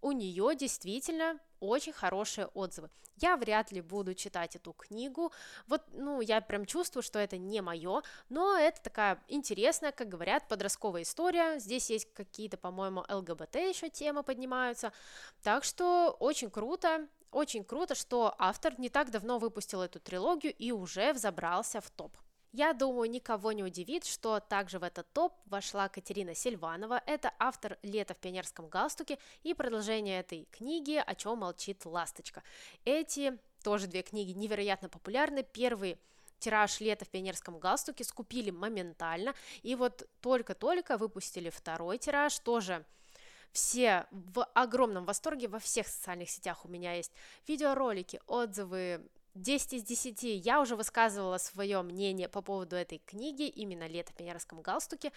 у 0.00 0.10
нее 0.10 0.56
действительно 0.56 1.38
очень 1.60 1.92
хорошие 1.92 2.46
отзывы. 2.48 2.90
Я 3.16 3.36
вряд 3.36 3.70
ли 3.70 3.82
буду 3.82 4.14
читать 4.14 4.56
эту 4.56 4.72
книгу, 4.72 5.30
вот, 5.66 5.82
ну, 5.92 6.22
я 6.22 6.40
прям 6.40 6.64
чувствую, 6.64 7.02
что 7.02 7.18
это 7.18 7.36
не 7.36 7.60
мое, 7.60 8.02
но 8.30 8.56
это 8.56 8.80
такая 8.80 9.22
интересная, 9.28 9.92
как 9.92 10.08
говорят, 10.08 10.48
подростковая 10.48 11.02
история, 11.02 11.58
здесь 11.58 11.90
есть 11.90 12.12
какие-то, 12.14 12.56
по-моему, 12.56 13.04
ЛГБТ 13.08 13.56
еще 13.56 13.90
темы 13.90 14.22
поднимаются, 14.22 14.92
так 15.42 15.64
что 15.64 16.16
очень 16.18 16.50
круто, 16.50 17.08
очень 17.30 17.62
круто, 17.62 17.94
что 17.94 18.34
автор 18.38 18.80
не 18.80 18.88
так 18.88 19.10
давно 19.10 19.38
выпустил 19.38 19.82
эту 19.82 20.00
трилогию 20.00 20.54
и 20.56 20.72
уже 20.72 21.12
взобрался 21.12 21.80
в 21.82 21.90
топ. 21.90 22.16
Я 22.52 22.72
думаю, 22.72 23.08
никого 23.08 23.52
не 23.52 23.62
удивит, 23.62 24.04
что 24.04 24.40
также 24.40 24.80
в 24.80 24.82
этот 24.82 25.10
топ 25.12 25.34
вошла 25.46 25.88
Катерина 25.88 26.34
Сильванова. 26.34 27.00
Это 27.06 27.32
автор 27.38 27.78
«Лето 27.82 28.14
в 28.14 28.18
пионерском 28.18 28.68
галстуке» 28.68 29.18
и 29.44 29.54
продолжение 29.54 30.18
этой 30.18 30.48
книги 30.50 31.00
«О 31.06 31.14
чем 31.14 31.38
молчит 31.38 31.86
ласточка». 31.86 32.42
Эти 32.84 33.38
тоже 33.62 33.86
две 33.86 34.02
книги 34.02 34.32
невероятно 34.32 34.88
популярны. 34.88 35.44
Первый 35.44 35.96
тираж 36.40 36.80
«Лето 36.80 37.04
в 37.04 37.08
пионерском 37.08 37.60
галстуке» 37.60 38.02
скупили 38.02 38.50
моментально, 38.50 39.32
и 39.62 39.76
вот 39.76 40.08
только-только 40.20 40.96
выпустили 40.96 41.50
второй 41.50 41.98
тираж, 41.98 42.36
тоже 42.40 42.84
все 43.52 44.06
в 44.10 44.44
огромном 44.54 45.04
восторге 45.04 45.46
во 45.46 45.60
всех 45.60 45.86
социальных 45.86 46.30
сетях 46.30 46.64
у 46.64 46.68
меня 46.68 46.94
есть 46.94 47.12
видеоролики, 47.46 48.20
отзывы, 48.26 49.08
10 49.34 49.72
из 49.74 49.82
10 49.84 50.44
я 50.44 50.60
уже 50.60 50.76
высказывала 50.76 51.38
свое 51.38 51.82
мнение 51.82 52.28
по 52.28 52.42
поводу 52.42 52.76
этой 52.76 52.98
книги, 52.98 53.48
именно 53.48 53.86
«Лето 53.86 54.12
в 54.12 54.16
пионерском 54.16 54.62
галстуке». 54.62 55.12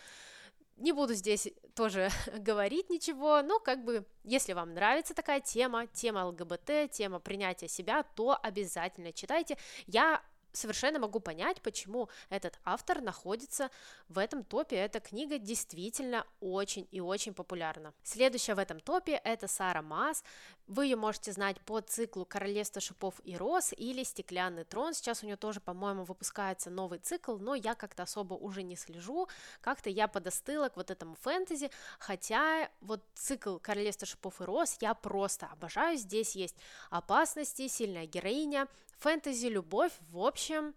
Не 0.77 0.91
буду 0.91 1.13
здесь 1.13 1.49
тоже 1.75 2.09
говорить 2.37 2.89
ничего, 2.89 3.41
но 3.41 3.59
как 3.59 3.83
бы, 3.83 4.05
если 4.23 4.53
вам 4.53 4.73
нравится 4.73 5.13
такая 5.13 5.39
тема, 5.39 5.87
тема 5.87 6.25
ЛГБТ, 6.25 6.91
тема 6.91 7.19
принятия 7.19 7.67
себя, 7.67 8.03
то 8.03 8.37
обязательно 8.41 9.13
читайте. 9.13 9.57
Я 9.85 10.23
совершенно 10.53 10.99
могу 10.99 11.19
понять, 11.19 11.61
почему 11.61 12.09
этот 12.29 12.59
автор 12.63 13.01
находится 13.01 13.69
в 14.07 14.17
этом 14.17 14.43
топе. 14.43 14.77
Эта 14.77 14.99
книга 14.99 15.37
действительно 15.37 16.25
очень 16.39 16.87
и 16.91 17.01
очень 17.01 17.33
популярна. 17.33 17.93
Следующая 18.03 18.55
в 18.55 18.59
этом 18.59 18.79
топе 18.79 19.13
это 19.23 19.47
Сара 19.47 19.81
Мас. 19.81 20.23
Вы 20.67 20.85
ее 20.85 20.95
можете 20.95 21.33
знать 21.33 21.59
по 21.61 21.81
циклу 21.81 22.25
«Королевство 22.25 22.79
шипов 22.79 23.15
и 23.25 23.35
роз» 23.35 23.73
или 23.75 24.03
«Стеклянный 24.03 24.63
трон». 24.63 24.93
Сейчас 24.93 25.21
у 25.21 25.25
нее 25.25 25.35
тоже, 25.35 25.59
по-моему, 25.59 26.05
выпускается 26.05 26.69
новый 26.69 26.99
цикл, 26.99 27.37
но 27.37 27.53
я 27.53 27.75
как-то 27.75 28.03
особо 28.03 28.35
уже 28.35 28.63
не 28.63 28.77
слежу. 28.77 29.27
Как-то 29.59 29.89
я 29.89 30.07
подостыла 30.07 30.69
к 30.69 30.77
вот 30.77 30.89
этому 30.89 31.15
фэнтези, 31.15 31.69
хотя 31.99 32.69
вот 32.79 33.03
цикл 33.13 33.57
«Королевство 33.57 34.07
шипов 34.07 34.39
и 34.39 34.45
роз» 34.45 34.77
я 34.79 34.93
просто 34.93 35.47
обожаю. 35.47 35.97
Здесь 35.97 36.35
есть 36.35 36.55
опасности, 36.89 37.67
сильная 37.67 38.05
героиня, 38.05 38.69
фэнтези, 38.99 39.47
любовь, 39.47 39.91
в 40.11 40.17
общем, 40.17 40.73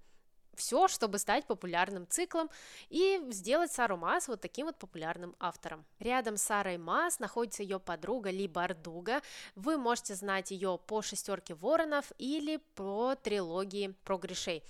все, 0.57 0.89
чтобы 0.89 1.19
стать 1.19 1.47
популярным 1.47 2.07
циклом 2.09 2.51
и 2.89 3.21
сделать 3.31 3.73
Сару 3.73 3.97
Мас 3.97 4.29
вот 4.29 4.41
таким 4.41 4.67
вот 4.67 4.77
популярным 4.77 5.37
автором. 5.39 5.85
Рядом 5.99 6.37
с 6.37 6.43
Сарой 6.43 6.79
Мас 6.79 7.19
находится 7.19 7.63
ее 7.63 7.79
подруга 7.79 8.31
Ли 8.31 8.49
Бардуга. 8.49 9.23
Вы 9.55 9.77
можете 9.77 10.15
знать 10.15 10.51
ее 10.51 10.79
по 10.87 11.03
шестерке 11.03 11.55
воронов 11.55 12.13
или 12.19 12.59
по 12.75 13.15
трилогии 13.15 13.95
про 14.05 14.19
грешей. 14.19 14.63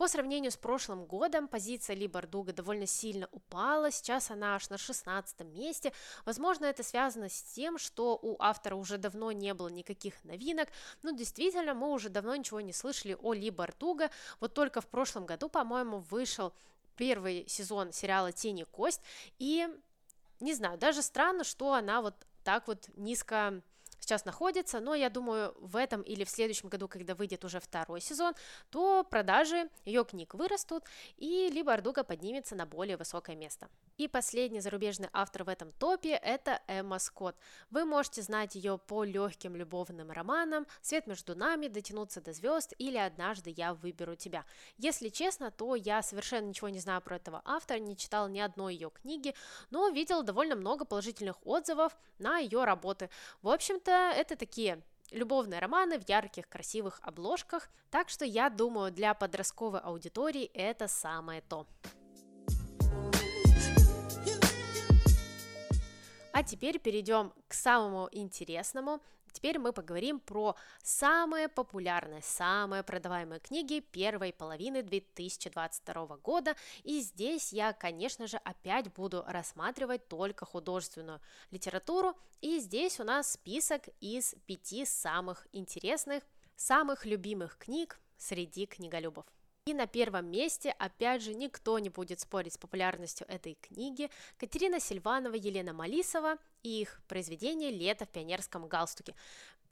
По 0.00 0.08
сравнению 0.08 0.50
с 0.50 0.56
прошлым 0.56 1.04
годом 1.04 1.46
позиция 1.46 1.94
Ли 1.94 2.06
Бардуга 2.06 2.54
довольно 2.54 2.86
сильно 2.86 3.28
упала, 3.32 3.90
сейчас 3.90 4.30
она 4.30 4.54
аж 4.54 4.70
на 4.70 4.78
16 4.78 5.40
месте. 5.40 5.92
Возможно, 6.24 6.64
это 6.64 6.82
связано 6.82 7.28
с 7.28 7.42
тем, 7.42 7.76
что 7.76 8.18
у 8.22 8.40
автора 8.40 8.76
уже 8.76 8.96
давно 8.96 9.30
не 9.30 9.52
было 9.52 9.68
никаких 9.68 10.24
новинок, 10.24 10.70
но 11.02 11.10
действительно 11.10 11.74
мы 11.74 11.90
уже 11.90 12.08
давно 12.08 12.34
ничего 12.34 12.62
не 12.62 12.72
слышали 12.72 13.14
о 13.20 13.34
Ли. 13.34 13.54
Вот 14.40 14.54
только 14.54 14.80
в 14.80 14.86
прошлом 14.86 15.26
году, 15.26 15.50
по-моему, 15.50 15.98
вышел 15.98 16.54
первый 16.96 17.46
сезон 17.46 17.92
сериала 17.92 18.32
«Тени 18.32 18.62
кость», 18.62 19.02
и 19.38 19.68
не 20.40 20.54
знаю, 20.54 20.78
даже 20.78 21.02
странно, 21.02 21.44
что 21.44 21.74
она 21.74 22.00
вот 22.00 22.14
так 22.42 22.68
вот 22.68 22.88
низко 22.96 23.60
сейчас 24.00 24.24
находится, 24.24 24.80
но 24.80 24.94
я 24.94 25.10
думаю, 25.10 25.54
в 25.60 25.76
этом 25.76 26.02
или 26.02 26.24
в 26.24 26.30
следующем 26.30 26.68
году, 26.68 26.88
когда 26.88 27.14
выйдет 27.14 27.44
уже 27.44 27.60
второй 27.60 28.00
сезон, 28.00 28.34
то 28.70 29.04
продажи 29.04 29.68
ее 29.84 30.04
книг 30.04 30.34
вырастут, 30.34 30.84
и 31.16 31.48
либо 31.52 31.72
Ардуга 31.72 32.02
поднимется 32.02 32.54
на 32.56 32.66
более 32.66 32.96
высокое 32.96 33.36
место. 33.36 33.68
И 33.96 34.08
последний 34.08 34.60
зарубежный 34.60 35.10
автор 35.12 35.44
в 35.44 35.48
этом 35.48 35.72
топе– 35.72 36.10
это 36.22 36.62
Эмма 36.66 36.98
Скотт. 36.98 37.36
Вы 37.70 37.84
можете 37.84 38.22
знать 38.22 38.54
ее 38.54 38.78
по 38.78 39.04
легким 39.04 39.54
любовным 39.54 40.10
романам 40.10 40.66
«Свет 40.80 41.06
между 41.06 41.36
нами», 41.36 41.68
«Дотянуться 41.68 42.22
до 42.22 42.32
звезд» 42.32 42.72
или 42.78 42.96
«Однажды 42.96 43.52
я 43.54 43.74
выберу 43.74 44.16
тебя». 44.16 44.46
Если 44.78 45.10
честно, 45.10 45.50
то 45.50 45.74
я 45.74 46.02
совершенно 46.02 46.46
ничего 46.46 46.70
не 46.70 46.78
знаю 46.78 47.02
про 47.02 47.16
этого 47.16 47.42
автора, 47.44 47.78
не 47.78 47.96
читала 47.96 48.26
ни 48.26 48.40
одной 48.40 48.74
ее 48.74 48.90
книги, 48.90 49.34
но 49.70 49.88
видела 49.90 50.22
довольно 50.22 50.56
много 50.56 50.86
положительных 50.86 51.36
отзывов 51.46 51.94
на 52.18 52.38
ее 52.38 52.64
работы. 52.64 53.10
В 53.42 53.48
общем-то, 53.50 53.89
это 53.92 54.36
такие 54.36 54.82
любовные 55.10 55.60
романы 55.60 55.98
в 55.98 56.08
ярких, 56.08 56.48
красивых 56.48 57.00
обложках, 57.02 57.68
так 57.90 58.08
что 58.08 58.24
я 58.24 58.48
думаю, 58.48 58.92
для 58.92 59.14
подростковой 59.14 59.80
аудитории 59.80 60.50
это 60.54 60.88
самое 60.88 61.40
то. 61.40 61.66
А 66.32 66.42
теперь 66.42 66.78
перейдем 66.78 67.32
к 67.48 67.54
самому 67.54 68.08
интересному. 68.12 69.00
Теперь 69.32 69.58
мы 69.58 69.72
поговорим 69.72 70.20
про 70.20 70.56
самые 70.82 71.48
популярные, 71.48 72.22
самые 72.22 72.82
продаваемые 72.82 73.40
книги 73.40 73.80
первой 73.80 74.32
половины 74.32 74.82
2022 74.82 76.16
года. 76.18 76.54
И 76.82 77.00
здесь 77.00 77.52
я, 77.52 77.72
конечно 77.72 78.26
же, 78.26 78.36
опять 78.38 78.92
буду 78.92 79.24
рассматривать 79.26 80.08
только 80.08 80.44
художественную 80.44 81.20
литературу. 81.50 82.16
И 82.40 82.58
здесь 82.58 83.00
у 83.00 83.04
нас 83.04 83.32
список 83.32 83.88
из 84.00 84.34
пяти 84.46 84.84
самых 84.84 85.46
интересных, 85.52 86.22
самых 86.56 87.06
любимых 87.06 87.58
книг 87.58 88.00
среди 88.16 88.66
книголюбов. 88.66 89.26
И 89.66 89.74
на 89.74 89.86
первом 89.86 90.30
месте, 90.30 90.74
опять 90.78 91.22
же, 91.22 91.34
никто 91.34 91.78
не 91.78 91.90
будет 91.90 92.18
спорить 92.18 92.54
с 92.54 92.58
популярностью 92.58 93.26
этой 93.28 93.58
книги, 93.60 94.10
Катерина 94.38 94.80
Сильванова, 94.80 95.34
Елена 95.34 95.74
Малисова 95.74 96.38
и 96.62 96.80
их 96.80 97.02
произведение 97.06 97.70
«Лето 97.70 98.06
в 98.06 98.08
пионерском 98.08 98.66
галстуке». 98.68 99.14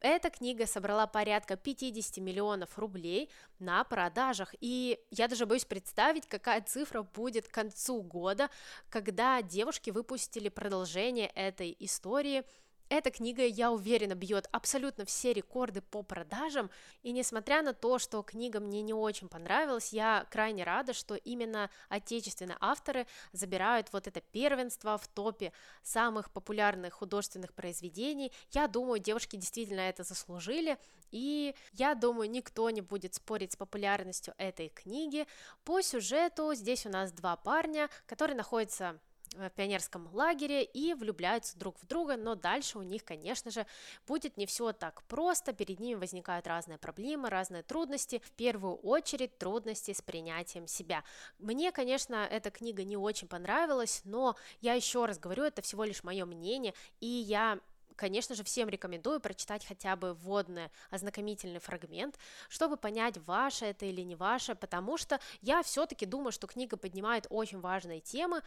Эта 0.00 0.30
книга 0.30 0.66
собрала 0.66 1.07
порядка 1.07 1.57
50 1.57 2.18
миллионов 2.18 2.78
рублей 2.78 3.30
на 3.59 3.83
продажах, 3.83 4.54
и 4.61 5.00
я 5.11 5.26
даже 5.26 5.47
боюсь 5.47 5.64
представить, 5.64 6.26
какая 6.28 6.62
цифра 6.62 7.02
будет 7.02 7.49
к 7.49 7.52
концу 7.52 8.02
года, 8.02 8.50
когда 8.90 9.42
девушки 9.42 9.90
выпустили 9.90 10.50
продолжение 10.50 11.28
этой 11.28 11.75
истории– 11.80 12.45
эта 12.88 13.11
книга, 13.11 13.45
я 13.45 13.71
уверена, 13.71 14.14
бьет 14.14 14.49
абсолютно 14.52 15.04
все 15.04 15.33
рекорды 15.33 15.80
по 15.83 16.02
продажам, 16.02 16.71
и 17.02 17.12
несмотря 17.12 17.62
на 17.62 17.75
то, 17.75 17.99
что 17.99 18.23
книга 18.23 18.61
мне 18.61 18.83
не 18.83 18.95
очень 18.95 19.28
понравилась, 19.28 19.92
я 19.92 20.26
крайне 20.30 20.64
рада, 20.64 20.92
что 20.92 21.14
именно 21.14 21.71
отечественные 21.88 22.57
авторы 22.61 23.07
забирают 23.33 23.92
вот 23.92 24.07
это 24.07 24.21
первенство 24.21 24.97
в 24.99 25.07
топе 25.09 25.52
самых 25.83 26.30
популярных 26.30 26.95
художественных 26.95 27.52
произведений. 27.54 28.33
Я 28.50 28.68
думаю, 28.68 29.00
девушки 29.00 29.37
действительно 29.37 29.80
это 29.80 30.02
заслужили, 30.02 30.78
и 31.11 31.54
я 31.73 31.95
думаю, 31.95 32.30
никто 32.30 32.71
не 32.71 32.80
будет 32.80 33.14
спорить 33.14 33.52
с 33.52 33.57
популярностью 33.57 34.35
этой 34.38 34.68
книги. 34.68 35.26
По 35.64 35.83
сюжету 35.83 36.54
здесь 36.54 36.87
у 36.87 36.90
нас 36.90 37.12
два 37.12 37.37
парня, 37.37 37.88
которые 38.07 38.37
находятся 38.37 38.99
в 39.35 39.50
пионерском 39.50 40.08
лагере 40.12 40.64
и 40.64 40.94
влюбляются 40.94 41.58
друг 41.58 41.78
в 41.80 41.87
друга, 41.87 42.16
но 42.16 42.35
дальше 42.35 42.78
у 42.78 42.82
них, 42.82 43.04
конечно 43.04 43.50
же, 43.50 43.66
будет 44.06 44.37
не 44.37 44.47
все 44.47 44.73
так 44.73 45.02
просто, 45.04 45.52
перед 45.52 45.80
ними 45.80 45.99
возникают 45.99 46.47
разные 46.47 46.78
проблемы, 46.78 47.30
разные 47.30 47.62
трудности, 47.62 48.20
в 48.25 48.30
первую 48.32 48.76
очередь 48.76 49.38
трудности 49.38 49.92
с 49.92 50.02
принятием 50.02 50.66
себя. 50.66 51.04
Мне, 51.38 51.73
конечно, 51.73 52.26
эта 52.30 52.50
книга 52.50 52.85
не 52.85 52.97
очень 52.97 53.28
понравилась, 53.28 54.02
но 54.04 54.37
я 54.61 54.75
еще 54.75 55.04
раз 55.04 55.18
говорю, 55.18 55.44
это 55.44 55.62
всего 55.62 55.85
лишь 55.85 56.02
мое 56.04 56.25
мнение, 56.25 56.75
и 57.00 57.06
я 57.06 57.58
конечно 57.99 58.35
же, 58.35 58.44
всем 58.44 58.68
рекомендую 58.68 59.20
прочитать 59.20 59.66
хотя 59.66 59.97
бы 59.97 60.14
вводный 60.14 60.70
ознакомительный 60.88 61.58
фрагмент, 61.58 62.16
чтобы 62.49 62.76
понять, 62.76 63.18
ваше 63.26 63.66
это 63.66 63.85
или 63.85 64.00
не 64.02 64.14
ваше, 64.14 64.54
потому 64.54 64.97
что 64.97 65.20
я 65.42 65.62
все-таки 65.62 66.06
думаю, 66.06 66.32
что 66.32 66.47
книга 66.47 66.76
поднимает 66.76 67.26
очень 67.28 67.61
важные 67.61 68.00
темы, 68.00 68.42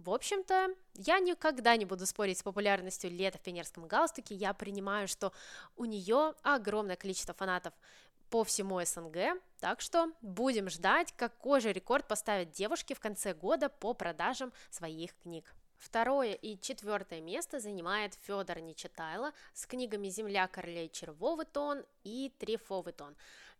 в 0.00 0.10
общем-то, 0.10 0.68
я 0.94 1.18
никогда 1.18 1.76
не 1.76 1.84
буду 1.84 2.06
спорить 2.06 2.38
с 2.38 2.42
популярностью 2.42 3.10
лета 3.10 3.38
в 3.38 3.42
пионерском 3.42 3.86
галстуке, 3.86 4.34
я 4.34 4.54
принимаю, 4.54 5.08
что 5.08 5.32
у 5.76 5.84
нее 5.84 6.34
огромное 6.42 6.96
количество 6.96 7.34
фанатов 7.34 7.74
по 8.30 8.44
всему 8.44 8.80
СНГ, 8.82 9.40
так 9.58 9.80
что 9.80 10.12
будем 10.22 10.70
ждать, 10.70 11.12
какой 11.16 11.60
же 11.60 11.72
рекорд 11.72 12.08
поставят 12.08 12.52
девушки 12.52 12.94
в 12.94 13.00
конце 13.00 13.34
года 13.34 13.68
по 13.68 13.92
продажам 13.92 14.52
своих 14.70 15.14
книг. 15.18 15.52
Второе 15.76 16.34
и 16.34 16.58
четвертое 16.60 17.20
место 17.20 17.58
занимает 17.58 18.14
Федор 18.26 18.60
Нечитайло 18.60 19.32
с 19.54 19.66
книгами 19.66 20.08
«Земля 20.08 20.46
королей 20.46 20.88
червовый 20.90 21.46
тон» 21.46 21.84
и 22.04 22.32
«Трифовый 22.38 22.92
тон». 22.92 23.16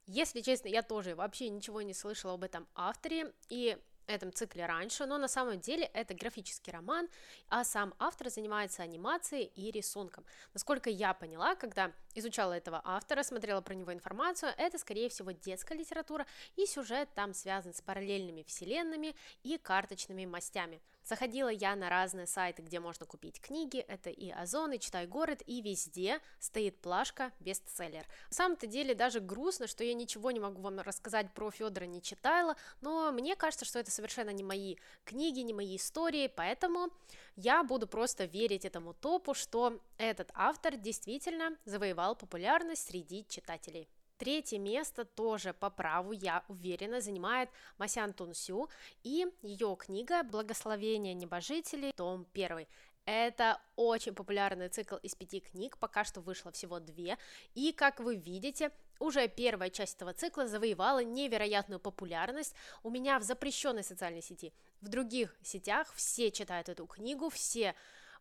Если 0.07 0.41
честно, 0.41 0.69
я 0.69 0.83
тоже 0.83 1.15
вообще 1.15 1.49
ничего 1.49 1.83
не 1.83 1.95
слышала 1.95 2.35
об 2.35 2.45
этом 2.45 2.67
авторе, 2.75 3.33
и 3.49 3.79
этом 4.11 4.33
цикле 4.33 4.67
раньше, 4.67 5.07
но 5.07 5.19
на 5.19 5.29
самом 5.29 5.61
деле 5.61 5.85
это 5.95 6.15
графический 6.15 6.73
роман, 6.73 7.09
а 7.49 7.65
сам 7.65 7.95
автор 7.99 8.31
занимается 8.31 8.83
анимацией 8.83 9.51
и 9.55 9.71
рисунком. 9.71 10.25
Насколько 10.53 10.91
я 10.91 11.15
поняла, 11.15 11.55
когда 11.55 11.93
изучала 12.15 12.53
этого 12.53 12.81
автора, 12.85 13.23
смотрела 13.23 13.61
про 13.61 13.75
него 13.75 13.93
информацию, 13.93 14.53
это, 14.57 14.79
скорее 14.79 15.09
всего, 15.09 15.31
детская 15.31 15.77
литература, 15.77 16.27
и 16.57 16.67
сюжет 16.67 17.09
там 17.15 17.35
связан 17.35 17.73
с 17.73 17.81
параллельными 17.81 18.43
вселенными 18.43 19.15
и 19.43 19.59
карточными 19.59 20.27
мастями. 20.27 20.81
Заходила 21.11 21.49
я 21.49 21.75
на 21.75 21.89
разные 21.89 22.29
сайты, 22.29 22.63
где 22.63 22.79
можно 22.79 23.05
купить 23.05 23.41
книги, 23.41 23.79
это 23.79 24.11
и 24.11 24.31
Озон, 24.31 24.71
и 24.75 24.79
Читай 24.79 25.09
город, 25.09 25.43
и 25.45 25.61
везде 25.61 26.21
стоит 26.39 26.81
плашка 26.81 27.33
бестселлер. 27.41 28.07
На 28.29 28.33
самом-то 28.37 28.69
деле 28.69 28.95
даже 28.95 29.19
грустно, 29.19 29.67
что 29.67 29.83
я 29.83 29.93
ничего 29.93 30.31
не 30.31 30.39
могу 30.39 30.63
вам 30.63 30.79
рассказать 30.79 31.35
про 31.35 31.51
Федора 31.51 31.87
не 31.87 32.01
читала, 32.01 32.55
но 32.81 33.11
мне 33.11 33.35
кажется, 33.35 33.65
что 33.65 33.81
это 33.81 33.91
совершенно 33.91 34.31
не 34.31 34.45
мои 34.45 34.77
книги, 35.05 35.41
не 35.41 35.53
мои 35.53 35.75
истории, 35.75 36.29
поэтому 36.29 36.91
я 37.35 37.65
буду 37.65 37.89
просто 37.89 38.27
верить 38.27 38.65
этому 38.65 38.95
топу, 38.95 39.35
что 39.35 39.81
этот 39.99 40.31
автор 40.33 40.77
действительно 40.77 41.57
завоевал 41.65 42.15
популярность 42.15 42.87
среди 42.87 43.27
читателей. 43.29 43.89
Третье 44.21 44.59
место 44.59 45.07
тоже 45.07 45.55
по 45.55 45.71
праву, 45.71 46.13
я 46.13 46.45
уверена, 46.49 47.01
занимает 47.01 47.49
Масян 47.79 48.13
Тунсю 48.13 48.69
и 49.03 49.27
ее 49.41 49.77
книга 49.81 50.23
«Благословение 50.23 51.15
небожителей», 51.15 51.91
том 51.97 52.27
1. 52.35 52.67
Это 53.07 53.63
очень 53.77 54.15
популярный 54.15 54.69
цикл 54.69 54.97
из 54.97 55.15
пяти 55.15 55.41
книг, 55.41 55.79
пока 55.79 56.05
что 56.05 56.21
вышло 56.21 56.53
всего 56.53 56.81
две, 56.81 57.17
и, 57.55 57.73
как 57.73 57.99
вы 57.99 58.17
видите, 58.17 58.73
уже 58.99 59.27
первая 59.27 59.71
часть 59.71 59.97
этого 59.97 60.13
цикла 60.13 60.47
завоевала 60.47 61.03
невероятную 61.03 61.81
популярность 61.81 62.55
у 62.83 62.91
меня 62.91 63.19
в 63.21 63.23
запрещенной 63.23 63.85
социальной 63.85 64.21
сети. 64.21 64.53
В 64.83 64.89
других 64.89 65.35
сетях 65.43 65.91
все 65.95 66.31
читают 66.31 66.69
эту 66.69 66.87
книгу, 66.87 67.31
все 67.31 67.75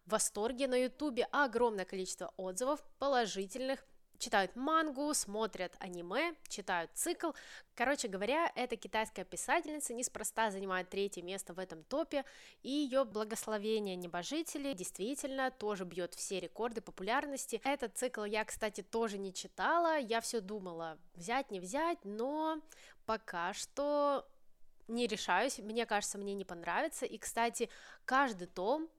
в 0.06 0.12
восторге 0.12 0.70
на 0.70 0.76
ютубе, 0.76 1.28
огромное 1.30 1.84
количество 1.84 2.34
отзывов 2.38 2.82
положительных, 3.00 3.86
читают 4.20 4.56
мангу, 4.56 5.14
смотрят 5.14 5.74
аниме, 5.80 6.36
читают 6.48 6.92
цикл. 6.94 7.32
Короче 7.76 8.08
говоря, 8.08 8.52
эта 8.56 8.76
китайская 8.76 9.24
писательница 9.24 9.94
неспроста 9.94 10.52
занимает 10.52 10.90
третье 10.90 11.22
место 11.24 11.54
в 11.54 11.60
этом 11.60 11.84
топе, 11.84 12.26
и 12.62 12.70
ее 12.70 13.06
благословение 13.06 13.96
небожителей 13.96 14.74
действительно 14.74 15.50
тоже 15.50 15.86
бьет 15.86 16.14
все 16.14 16.40
рекорды 16.40 16.82
популярности. 16.82 17.62
Этот 17.64 17.98
цикл 17.98 18.24
я, 18.26 18.46
кстати, 18.46 18.82
тоже 18.82 19.18
не 19.18 19.34
читала, 19.34 19.98
я 19.98 20.22
все 20.22 20.42
думала, 20.42 20.98
взять, 21.16 21.50
не 21.50 21.60
взять, 21.60 22.00
но 22.04 22.62
пока 23.06 23.54
что 23.54 24.28
не 24.88 25.08
решаюсь, 25.08 25.60
мне 25.60 25.86
кажется, 25.86 26.18
мне 26.18 26.34
не 26.34 26.46
понравится, 26.46 27.06
и, 27.06 27.18
кстати, 27.18 27.70
каждый 28.06 28.48
том 28.48 28.90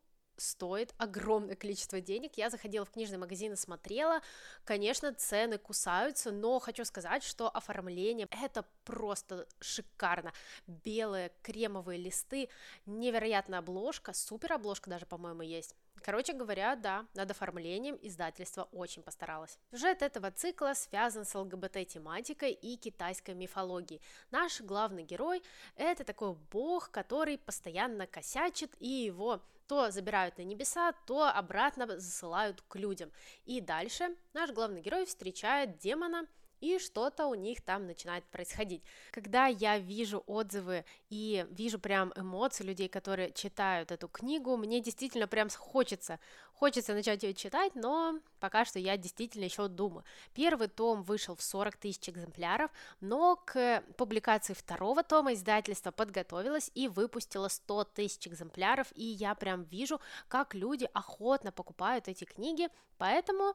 стоит 0.41 0.95
огромное 0.99 1.55
количество 1.55 2.01
денег. 2.01 2.33
Я 2.37 2.51
заходила 2.51 2.85
в 2.85 2.91
книжный 2.91 3.19
магазин 3.19 3.53
и 3.53 3.57
смотрела. 3.57 4.21
Конечно, 4.65 5.13
цены 5.13 5.59
кусаются, 5.59 6.33
но 6.33 6.59
хочу 6.59 6.85
сказать, 6.85 7.23
что 7.23 7.49
оформление 7.49 8.27
это 8.31 8.65
просто 8.85 9.47
шикарно. 9.61 10.33
Белые 10.67 11.33
кремовые 11.43 11.99
листы, 11.99 12.49
невероятная 12.87 13.59
обложка, 13.59 14.13
супер 14.13 14.55
обложка 14.55 14.91
даже, 14.91 15.07
по-моему, 15.07 15.43
есть. 15.43 15.75
Короче 16.03 16.33
говоря, 16.33 16.77
да, 16.77 17.07
над 17.15 17.31
оформлением 17.31 17.99
издательство 18.01 18.69
очень 18.73 19.03
постаралось. 19.03 19.59
Сюжет 19.71 20.01
этого 20.01 20.31
цикла 20.31 20.73
связан 20.75 21.27
с 21.27 21.35
ЛГБТ-тематикой 21.35 22.53
и 22.53 22.77
китайской 22.77 23.35
мифологией. 23.35 24.01
Наш 24.31 24.63
главный 24.63 25.03
герой– 25.03 25.43
это 25.77 26.05
такой 26.05 26.35
бог, 26.51 26.91
который 26.91 27.37
постоянно 27.37 28.07
косячит, 28.07 28.75
и 28.81 28.89
его 28.89 29.43
то 29.71 29.93
забирают 29.93 30.37
на 30.37 30.43
небеса, 30.43 30.93
то 31.07 31.29
обратно 31.29 31.87
засылают 31.87 32.61
к 32.63 32.75
людям. 32.75 33.13
И 33.45 33.61
дальше 33.61 34.17
наш 34.33 34.51
главный 34.51 34.81
герой 34.81 35.07
встречает 35.07 35.79
демона, 35.79 36.27
и 36.61 36.79
что-то 36.79 37.27
у 37.27 37.35
них 37.35 37.63
там 37.63 37.87
начинает 37.87 38.25
происходить. 38.25 38.83
Когда 39.11 39.47
я 39.47 39.79
вижу 39.79 40.23
отзывы 40.27 40.85
и 41.09 41.47
вижу 41.51 41.79
прям 41.79 42.13
эмоции 42.17 42.65
людей, 42.65 42.89
которые 42.89 43.33
читают 43.33 43.91
эту 43.91 44.09
книгу, 44.09 44.57
мне 44.57 44.81
действительно 44.81 45.27
прям 45.27 45.49
хочется, 45.51 46.21
хочется 46.53 46.95
начать 46.95 47.23
ее 47.23 47.35
читать, 47.35 47.75
но 47.75 48.21
пока 48.39 48.65
что 48.65 48.79
я 48.79 48.97
действительно 48.97 49.45
еще 49.45 49.69
думаю. 49.69 50.05
Первый 50.35 50.69
том 50.69 51.03
вышел 51.03 51.35
в 51.35 51.43
40 51.43 51.77
тысяч 51.77 52.09
экземпляров, 52.09 52.71
но 53.01 53.37
к 53.37 53.83
публикации 53.97 54.55
второго 54.55 55.03
тома 55.03 55.33
издательство 55.33 55.91
подготовилось 55.91 56.71
и 56.75 56.89
выпустило 56.89 57.49
100 57.49 57.85
тысяч 57.85 58.29
экземпляров, 58.29 58.89
и 58.95 59.05
я 59.05 59.35
прям 59.35 59.65
вижу, 59.65 60.01
как 60.29 60.55
люди 60.55 60.89
охотно 60.93 61.53
покупают 61.53 62.09
эти 62.09 62.25
книги, 62.25 62.69
поэтому 62.99 63.55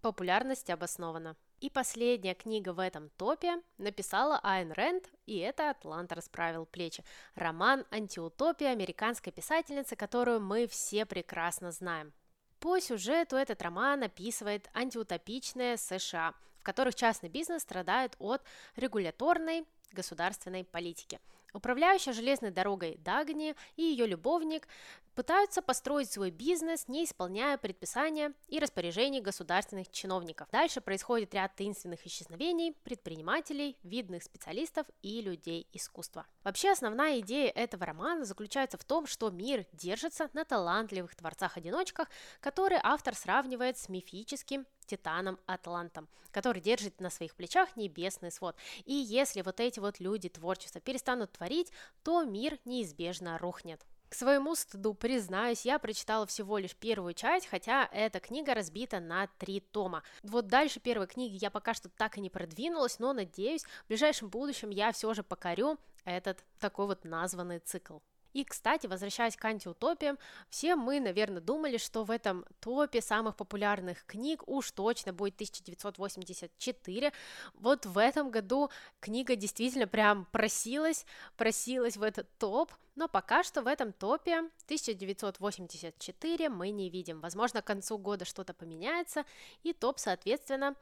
популярность 0.00 0.68
обоснована. 0.68 1.36
И 1.62 1.70
последняя 1.70 2.34
книга 2.34 2.72
в 2.72 2.80
этом 2.80 3.08
топе 3.10 3.62
написала 3.78 4.40
Айн 4.42 4.72
Рэнд, 4.72 5.08
и 5.26 5.38
это 5.38 5.70
«Атлант 5.70 6.10
расправил 6.12 6.66
плечи». 6.66 7.04
Роман 7.36 7.86
антиутопия 7.92 8.70
американской 8.70 9.32
писательницы, 9.32 9.94
которую 9.94 10.40
мы 10.40 10.66
все 10.66 11.06
прекрасно 11.06 11.70
знаем. 11.70 12.12
По 12.58 12.80
сюжету 12.80 13.36
этот 13.36 13.62
роман 13.62 14.02
описывает 14.02 14.68
антиутопичные 14.74 15.76
США, 15.76 16.34
в 16.58 16.64
которых 16.64 16.96
частный 16.96 17.28
бизнес 17.28 17.62
страдает 17.62 18.16
от 18.18 18.42
регуляторной 18.74 19.64
государственной 19.92 20.64
политики. 20.64 21.20
Управляющая 21.52 22.12
железной 22.12 22.50
дорогой 22.50 22.96
Дагни 22.98 23.54
и 23.76 23.82
ее 23.82 24.06
любовник 24.06 24.66
пытаются 25.14 25.60
построить 25.60 26.10
свой 26.10 26.30
бизнес, 26.30 26.88
не 26.88 27.04
исполняя 27.04 27.58
предписания 27.58 28.32
и 28.48 28.58
распоряжений 28.58 29.20
государственных 29.20 29.90
чиновников. 29.90 30.48
Дальше 30.50 30.80
происходит 30.80 31.34
ряд 31.34 31.54
таинственных 31.54 32.06
исчезновений 32.06 32.72
предпринимателей, 32.82 33.76
видных 33.82 34.22
специалистов 34.22 34.86
и 35.02 35.20
людей 35.20 35.68
искусства. 35.72 36.26
Вообще 36.44 36.70
основная 36.70 37.20
идея 37.20 37.50
этого 37.50 37.84
романа 37.84 38.24
заключается 38.24 38.78
в 38.78 38.84
том, 38.84 39.06
что 39.06 39.30
мир 39.30 39.66
держится 39.72 40.30
на 40.32 40.44
талантливых 40.44 41.14
творцах-одиночках, 41.14 42.08
которые 42.40 42.80
автор 42.82 43.14
сравнивает 43.14 43.76
с 43.76 43.88
мифическим 43.90 44.66
Титаном 44.86 45.38
Атлантом, 45.46 46.08
который 46.30 46.60
держит 46.60 47.00
на 47.00 47.10
своих 47.10 47.34
плечах 47.34 47.76
небесный 47.76 48.30
свод. 48.30 48.56
И 48.84 48.92
если 48.92 49.42
вот 49.42 49.60
эти 49.60 49.78
вот 49.78 50.00
люди 50.00 50.28
творчества 50.28 50.80
перестанут 50.80 51.32
творить, 51.42 51.72
то 52.04 52.22
мир 52.22 52.58
неизбежно 52.64 53.36
рухнет. 53.36 53.84
К 54.08 54.14
своему 54.14 54.54
стыду 54.54 54.94
признаюсь, 54.94 55.64
я 55.64 55.78
прочитала 55.78 56.26
всего 56.26 56.58
лишь 56.58 56.76
первую 56.76 57.14
часть, 57.14 57.46
хотя 57.46 57.88
эта 57.92 58.20
книга 58.20 58.54
разбита 58.54 59.00
на 59.00 59.26
три 59.38 59.58
тома. 59.60 60.04
Вот 60.22 60.46
дальше 60.46 60.80
первой 60.80 61.06
книги 61.06 61.38
я 61.40 61.50
пока 61.50 61.74
что 61.74 61.88
так 61.88 62.18
и 62.18 62.20
не 62.20 62.30
продвинулась, 62.30 62.98
но 62.98 63.12
надеюсь, 63.12 63.64
в 63.64 63.88
ближайшем 63.88 64.28
будущем 64.28 64.70
я 64.70 64.92
все 64.92 65.12
же 65.14 65.22
покорю 65.22 65.78
этот 66.04 66.44
такой 66.60 66.86
вот 66.86 67.04
названный 67.04 67.58
цикл. 67.58 67.98
И, 68.32 68.44
кстати, 68.44 68.86
возвращаясь 68.86 69.36
к 69.36 69.44
антиутопиям, 69.44 70.18
все 70.48 70.74
мы, 70.74 71.00
наверное, 71.00 71.40
думали, 71.40 71.76
что 71.76 72.04
в 72.04 72.10
этом 72.10 72.44
топе 72.60 73.00
самых 73.00 73.36
популярных 73.36 74.04
книг 74.06 74.42
уж 74.46 74.70
точно 74.70 75.12
будет 75.12 75.34
1984. 75.34 77.12
Вот 77.54 77.86
в 77.86 77.98
этом 77.98 78.30
году 78.30 78.70
книга 79.00 79.36
действительно 79.36 79.86
прям 79.86 80.26
просилась, 80.32 81.04
просилась 81.36 81.96
в 81.96 82.02
этот 82.02 82.28
топ, 82.38 82.72
но 82.94 83.08
пока 83.08 83.42
что 83.42 83.62
в 83.62 83.66
этом 83.66 83.92
топе 83.92 84.38
1984 84.66 86.48
мы 86.48 86.70
не 86.70 86.90
видим. 86.90 87.20
Возможно, 87.20 87.62
к 87.62 87.66
концу 87.66 87.98
года 87.98 88.24
что-то 88.24 88.54
поменяется, 88.54 89.24
и 89.62 89.72
топ, 89.72 89.98
соответственно, 89.98 90.74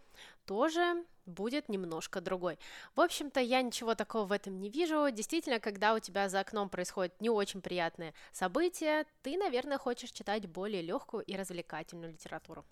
тоже 0.44 1.04
будет 1.30 1.68
немножко 1.68 2.20
другой. 2.20 2.58
В 2.94 3.00
общем-то, 3.00 3.40
я 3.40 3.62
ничего 3.62 3.94
такого 3.94 4.26
в 4.26 4.32
этом 4.32 4.58
не 4.60 4.68
вижу. 4.68 5.08
Действительно, 5.10 5.60
когда 5.60 5.94
у 5.94 5.98
тебя 5.98 6.28
за 6.28 6.40
окном 6.40 6.68
происходит 6.68 7.20
не 7.20 7.30
очень 7.30 7.62
приятное 7.62 8.12
событие, 8.32 9.06
ты, 9.22 9.36
наверное, 9.36 9.78
хочешь 9.78 10.10
читать 10.10 10.46
более 10.46 10.82
легкую 10.82 11.24
и 11.24 11.36
развлекательную 11.36 12.12
литературу. 12.12 12.64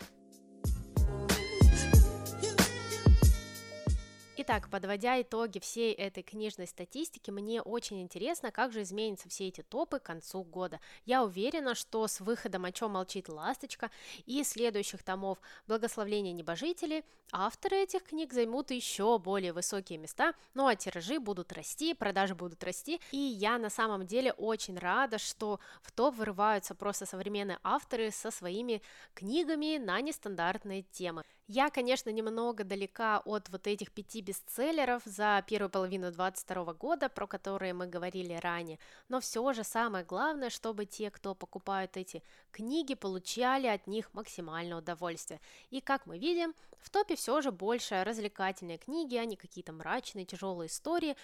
Итак, 4.41 4.69
подводя 4.69 5.21
итоги 5.21 5.59
всей 5.59 5.91
этой 5.91 6.23
книжной 6.23 6.65
статистики, 6.65 7.29
мне 7.29 7.61
очень 7.61 8.01
интересно, 8.01 8.51
как 8.51 8.71
же 8.71 8.83
изменятся 8.83 9.27
все 9.27 9.49
эти 9.49 9.63
топы 9.63 9.99
к 9.99 10.03
концу 10.03 10.45
года. 10.45 10.79
Я 11.03 11.25
уверена, 11.25 11.75
что 11.75 12.07
с 12.07 12.21
выходом 12.21 12.63
«О 12.63 12.71
чем 12.71 12.91
молчит 12.91 13.27
ласточка» 13.27 13.91
и 14.25 14.41
следующих 14.45 15.03
томов 15.03 15.39
«Благословление 15.67 16.31
небожителей» 16.31 17.03
авторы 17.33 17.79
этих 17.83 18.03
книг 18.03 18.31
займут 18.31 18.71
еще 18.71 19.19
более 19.19 19.51
высокие 19.51 19.99
места, 19.99 20.33
ну 20.53 20.67
а 20.67 20.75
тиражи 20.77 21.19
будут 21.19 21.51
расти, 21.51 21.93
продажи 21.93 22.33
будут 22.33 22.63
расти, 22.63 23.01
и 23.11 23.17
я 23.17 23.57
на 23.57 23.69
самом 23.69 24.07
деле 24.07 24.31
очень 24.31 24.79
рада, 24.79 25.17
что 25.17 25.59
в 25.81 25.91
топ 25.91 26.15
вырываются 26.15 26.75
просто 26.75 27.05
современные 27.05 27.59
авторы 27.61 28.09
со 28.09 28.31
своими 28.31 28.81
книгами 29.13 29.77
на 29.79 29.99
нестандартные 29.99 30.83
темы. 30.83 31.25
Я, 31.51 31.71
конечно, 31.71 32.11
немного 32.11 32.63
далека 32.63 33.23
от 33.25 33.49
вот 33.49 33.65
этих 33.65 33.91
пяти 33.91 34.21
бестселлеров 34.21 35.01
за 35.03 35.43
первую 35.47 35.71
половину 35.71 36.11
2022 36.11 36.73
года, 36.75 37.09
про 37.09 37.25
которые 37.25 37.73
мы 37.73 37.87
говорили 37.87 38.33
ранее, 38.33 38.77
но 39.07 39.19
все 39.19 39.51
же 39.53 39.63
самое 39.63 40.05
главное, 40.05 40.51
чтобы 40.51 40.85
те, 40.85 41.09
кто 41.09 41.33
покупают 41.33 41.97
эти 41.97 42.21
книги, 42.51 42.93
получали 42.93 43.65
от 43.65 43.87
них 43.87 44.13
максимальное 44.13 44.77
удовольствие. 44.77 45.41
И 45.71 45.81
как 45.81 46.05
мы 46.05 46.19
видим, 46.19 46.53
в 46.77 46.91
топе 46.91 47.15
все 47.15 47.41
же 47.41 47.51
больше 47.51 48.03
развлекательные 48.03 48.77
книги, 48.77 49.15
а 49.15 49.25
не 49.25 49.35
какие-то 49.35 49.73
мрачные, 49.73 50.25
тяжелые 50.25 50.67
истории. 50.67 51.15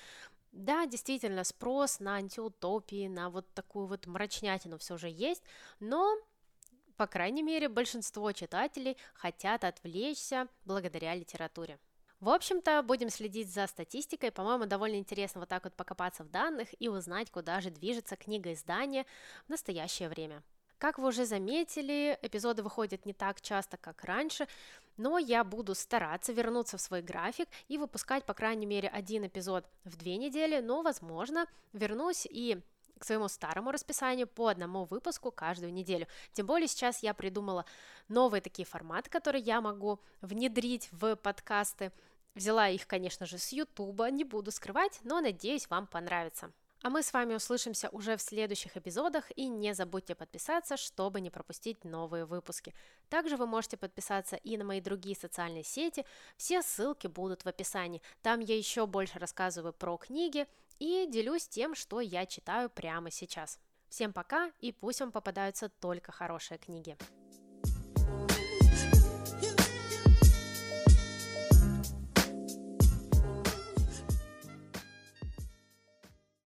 Да, 0.51 0.88
действительно, 0.88 1.43
спрос 1.43 1.99
на 1.99 2.15
антиутопии, 2.15 3.07
на 3.07 3.29
вот 3.29 3.45
такую 3.53 3.85
вот 3.85 4.07
мрачнятину 4.07 4.79
все 4.79 4.97
же 4.97 5.07
есть, 5.07 5.43
но 5.79 6.17
по 6.97 7.08
крайней 7.08 7.43
мере, 7.43 7.69
большинство 7.69 8.31
читателей 8.31 8.97
хотят 9.13 9.63
отвлечься 9.63 10.47
благодаря 10.65 11.13
литературе. 11.15 11.79
В 12.19 12.29
общем-то, 12.29 12.81
будем 12.81 13.10
следить 13.10 13.53
за 13.53 13.67
статистикой. 13.67 14.31
По-моему, 14.31 14.65
довольно 14.65 14.95
интересно 14.95 15.41
вот 15.41 15.49
так 15.49 15.65
вот 15.65 15.73
покопаться 15.73 16.23
в 16.23 16.31
данных 16.31 16.69
и 16.79 16.88
узнать, 16.88 17.29
куда 17.29 17.60
же 17.62 17.69
движется 17.69 18.15
книга 18.15 18.53
издания 18.53 19.05
в 19.45 19.49
настоящее 19.49 20.10
время. 20.10 20.41
Как 20.77 20.97
вы 20.97 21.08
уже 21.08 21.25
заметили, 21.25 22.17
эпизоды 22.21 22.62
выходят 22.62 23.05
не 23.05 23.13
так 23.13 23.41
часто, 23.41 23.77
как 23.77 24.03
раньше, 24.03 24.47
но 24.97 25.17
я 25.17 25.43
буду 25.43 25.73
стараться 25.73 26.34
вернуться 26.34 26.77
в 26.77 26.81
свой 26.81 27.01
график 27.01 27.47
и 27.67 27.77
выпускать, 27.77 28.25
по 28.25 28.34
крайней 28.34 28.65
мере, 28.65 28.89
один 28.89 29.25
эпизод 29.25 29.65
в 29.84 29.95
две 29.95 30.17
недели, 30.17 30.60
но, 30.60 30.81
возможно, 30.81 31.47
вернусь 31.73 32.27
и 32.29 32.62
к 32.99 33.05
своему 33.05 33.27
старому 33.27 33.71
расписанию 33.71 34.27
по 34.27 34.47
одному 34.47 34.86
выпуску 34.86 35.31
каждую 35.31 35.73
неделю. 35.73 36.08
Тем 36.34 36.45
более 36.45 36.67
сейчас 36.67 37.03
я 37.03 37.13
придумала 37.13 37.65
новые 38.08 38.41
такие 38.41 38.65
форматы, 38.65 39.10
которые 39.10 39.43
я 39.43 39.62
могу 39.62 39.99
внедрить 40.21 40.89
в 40.91 41.15
подкасты. 41.15 41.91
Взяла 42.36 42.69
их, 42.69 42.88
конечно 42.88 43.25
же, 43.25 43.38
с 43.38 43.51
Ютуба, 43.51 44.10
не 44.12 44.23
буду 44.23 44.51
скрывать, 44.51 44.99
но 45.03 45.21
надеюсь, 45.21 45.69
вам 45.69 45.88
понравится. 45.88 46.51
А 46.86 46.89
мы 46.91 47.01
с 47.01 47.13
вами 47.13 47.34
услышимся 47.34 47.89
уже 47.89 48.15
в 48.15 48.21
следующих 48.21 48.77
эпизодах 48.77 49.31
и 49.36 49.47
не 49.47 49.73
забудьте 49.73 50.13
подписаться, 50.13 50.77
чтобы 50.77 51.19
не 51.19 51.31
пропустить 51.31 51.84
новые 51.84 52.25
выпуски. 52.25 52.75
Также 53.10 53.38
вы 53.38 53.47
можете 53.47 53.75
подписаться 53.75 54.36
и 54.36 54.55
на 54.55 54.65
мои 54.65 54.81
другие 54.81 55.15
социальные 55.15 55.63
сети, 55.63 56.05
все 56.38 56.62
ссылки 56.62 57.08
будут 57.08 57.43
в 57.43 57.47
описании. 57.47 58.03
Там 58.21 58.39
я 58.39 58.55
еще 58.55 58.86
больше 58.86 59.17
рассказываю 59.17 59.73
про 59.73 59.97
книги 59.97 60.45
и 60.79 61.07
делюсь 61.09 61.47
тем, 61.47 61.75
что 61.75 61.99
я 61.99 62.25
читаю 62.25 62.69
прямо 62.69 63.11
сейчас. 63.11 63.59
Всем 63.89 64.13
пока 64.13 64.51
и 64.59 64.71
пусть 64.71 64.99
вам 64.99 65.11
попадаются 65.11 65.69
только 65.69 66.11
хорошие 66.11 66.57
книги. 66.57 66.97